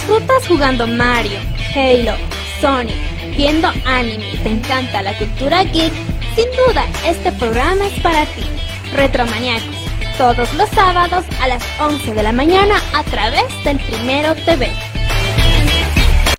disfrutas 0.00 0.48
jugando 0.48 0.86
Mario, 0.86 1.38
Halo, 1.74 2.14
Sonic, 2.60 2.96
viendo 3.36 3.68
anime 3.84 4.30
y 4.32 4.38
te 4.38 4.48
encanta 4.48 5.02
la 5.02 5.16
cultura 5.18 5.62
geek, 5.64 5.92
sin 6.34 6.46
duda 6.66 6.86
este 7.04 7.30
programa 7.32 7.86
es 7.86 8.00
para 8.00 8.24
ti. 8.26 8.42
Retromaniacos, 8.94 9.76
todos 10.16 10.52
los 10.54 10.68
sábados 10.70 11.24
a 11.42 11.48
las 11.48 11.62
11 11.80 12.14
de 12.14 12.22
la 12.22 12.32
mañana 12.32 12.76
a 12.94 13.02
través 13.04 13.44
del 13.62 13.78
Primero 13.78 14.34
TV. 14.46 14.70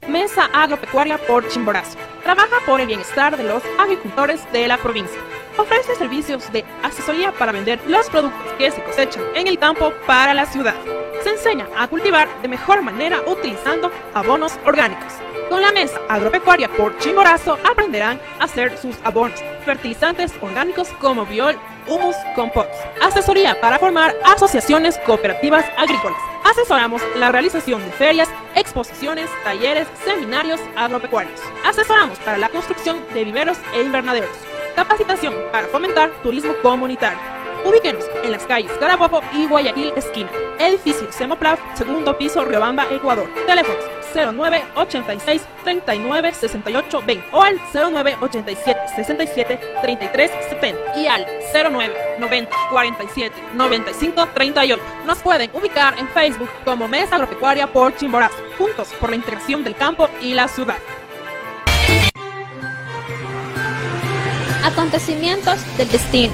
Mesa 0.07 0.49
Agropecuaria 0.53 1.19
por 1.19 1.47
Chimborazo. 1.47 1.97
Trabaja 2.23 2.57
por 2.65 2.81
el 2.81 2.87
bienestar 2.87 3.37
de 3.37 3.43
los 3.43 3.61
agricultores 3.79 4.41
de 4.51 4.67
la 4.67 4.77
provincia. 4.77 5.19
Ofrece 5.57 5.95
servicios 5.95 6.51
de 6.51 6.65
asesoría 6.83 7.31
para 7.31 7.51
vender 7.51 7.79
los 7.87 8.09
productos 8.09 8.53
que 8.57 8.71
se 8.71 8.83
cosechan 8.83 9.23
en 9.35 9.47
el 9.47 9.59
campo 9.59 9.93
para 10.07 10.33
la 10.33 10.45
ciudad. 10.47 10.75
Se 11.23 11.29
enseña 11.29 11.67
a 11.77 11.87
cultivar 11.87 12.27
de 12.41 12.47
mejor 12.47 12.81
manera 12.81 13.21
utilizando 13.27 13.91
abonos 14.13 14.57
orgánicos. 14.65 15.13
Con 15.49 15.61
la 15.61 15.71
mesa 15.71 15.99
agropecuaria 16.09 16.69
por 16.69 16.97
Chimborazo 16.97 17.57
aprenderán 17.69 18.19
a 18.39 18.45
hacer 18.45 18.77
sus 18.77 18.95
abonos, 19.03 19.43
fertilizantes 19.65 20.33
orgánicos 20.41 20.87
como 20.99 21.25
biol, 21.25 21.57
humus, 21.87 22.15
compost. 22.35 22.69
Asesoría 23.01 23.59
para 23.59 23.77
formar 23.77 24.15
asociaciones 24.23 24.97
cooperativas 24.99 25.65
agrícolas. 25.77 26.17
Asesoramos 26.43 27.01
la 27.17 27.31
realización 27.31 27.83
de 27.83 27.91
ferias, 27.91 28.29
exposiciones, 28.55 29.29
talleres, 29.43 29.87
seminarios 30.03 30.59
agropecuarios. 30.75 31.39
Asesoramos 31.65 32.17
para 32.19 32.37
la 32.37 32.49
construcción 32.49 32.99
de 33.13 33.25
viveros 33.25 33.57
e 33.73 33.81
invernaderos. 33.81 34.35
Capacitación 34.75 35.33
para 35.51 35.67
fomentar 35.67 36.09
turismo 36.23 36.53
comunitario. 36.63 37.40
Ubíquenos 37.65 38.05
en 38.23 38.31
las 38.31 38.45
calles 38.45 38.71
Carabobo 38.79 39.21
y 39.33 39.47
Guayaquil 39.47 39.93
esquina. 39.95 40.29
Edificio 40.59 41.11
Semoplaf, 41.11 41.59
segundo 41.75 42.17
piso, 42.17 42.43
Riobamba, 42.43 42.85
Ecuador. 42.91 43.29
Teléfonos 43.45 43.83
09 44.13 44.63
86 44.75 45.41
39 45.63 46.33
68 46.33 47.03
20 47.05 47.27
o 47.31 47.41
al 47.41 47.59
09 47.73 48.17
87 48.21 48.79
67 48.95 49.59
33 49.81 50.31
70 50.49 50.99
y 50.99 51.07
al 51.07 51.25
09 51.53 51.93
90 52.19 52.55
47 52.71 53.35
95 53.55 54.27
38. 54.33 54.83
Nos 55.05 55.19
pueden 55.19 55.49
ubicar 55.53 55.97
en 55.97 56.07
Facebook 56.09 56.49
como 56.65 56.87
Mesa 56.87 57.15
Agropecuaria 57.15 57.67
por 57.67 57.95
Chimborazo, 57.95 58.35
juntos 58.57 58.89
por 58.99 59.09
la 59.09 59.15
integración 59.15 59.63
del 59.63 59.75
campo 59.75 60.09
y 60.21 60.33
la 60.33 60.47
ciudad. 60.47 60.77
Acontecimientos 64.63 65.59
del 65.77 65.89
destino, 65.89 66.33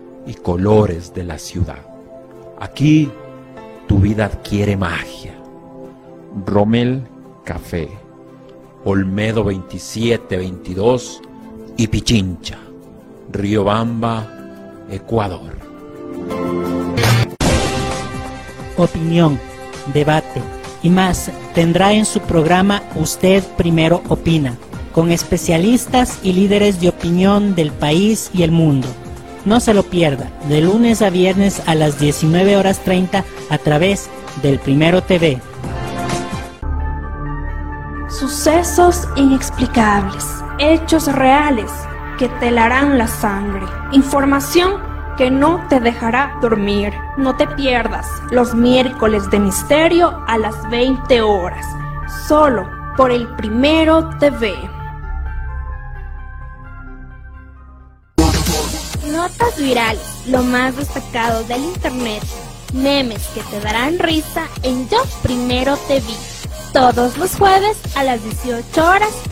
y 0.25 0.33
colores 0.35 1.13
de 1.13 1.23
la 1.23 1.37
ciudad. 1.37 1.85
Aquí 2.59 3.11
tu 3.87 3.99
vida 3.99 4.25
adquiere 4.25 4.77
magia. 4.77 5.33
Rommel 6.45 7.03
Café, 7.43 7.89
Olmedo 8.85 9.43
2722 9.43 11.21
y 11.77 11.87
Pichincha, 11.87 12.57
Riobamba, 13.31 14.27
Ecuador. 14.89 15.61
opinión, 18.83 19.39
debate 19.93 20.41
y 20.83 20.89
más 20.89 21.31
tendrá 21.53 21.93
en 21.93 22.05
su 22.05 22.19
programa 22.21 22.81
Usted 22.95 23.43
Primero 23.57 24.01
Opina, 24.09 24.57
con 24.93 25.11
especialistas 25.11 26.19
y 26.23 26.33
líderes 26.33 26.81
de 26.81 26.89
opinión 26.89 27.55
del 27.55 27.71
país 27.71 28.31
y 28.33 28.43
el 28.43 28.51
mundo. 28.51 28.87
No 29.45 29.59
se 29.59 29.73
lo 29.73 29.83
pierda, 29.83 30.29
de 30.47 30.61
lunes 30.61 31.01
a 31.01 31.09
viernes 31.09 31.61
a 31.65 31.75
las 31.75 31.99
19 31.99 32.57
horas 32.57 32.79
30 32.83 33.23
a 33.49 33.57
través 33.57 34.09
del 34.41 34.59
Primero 34.59 35.01
TV. 35.01 35.41
Sucesos 38.07 39.07
inexplicables, 39.15 40.25
hechos 40.59 41.11
reales 41.11 41.71
que 42.19 42.29
te 42.39 42.51
la 42.51 43.07
sangre, 43.07 43.65
información 43.93 44.91
que 45.17 45.31
no 45.31 45.65
te 45.69 45.79
dejará 45.79 46.37
dormir. 46.41 46.93
No 47.17 47.35
te 47.35 47.47
pierdas 47.47 48.07
los 48.31 48.53
miércoles 48.53 49.29
de 49.31 49.39
misterio 49.39 50.23
a 50.27 50.37
las 50.37 50.69
20 50.69 51.21
horas, 51.21 51.65
solo 52.27 52.69
por 52.95 53.11
el 53.11 53.27
Primero 53.35 54.09
TV. 54.19 54.80
Notas 59.21 59.55
virales, 59.59 60.01
lo 60.25 60.41
más 60.41 60.75
destacado 60.75 61.43
del 61.43 61.63
internet, 61.63 62.23
memes 62.73 63.21
que 63.35 63.41
te 63.43 63.59
darán 63.59 63.99
risa 63.99 64.47
en 64.63 64.89
Yo 64.89 64.97
Primero 65.21 65.77
TV. 65.87 66.01
Todos 66.73 67.19
los 67.19 67.35
jueves 67.35 67.77
a 67.93 68.03
las 68.03 68.23
18 68.23 68.83
horas 68.83 69.13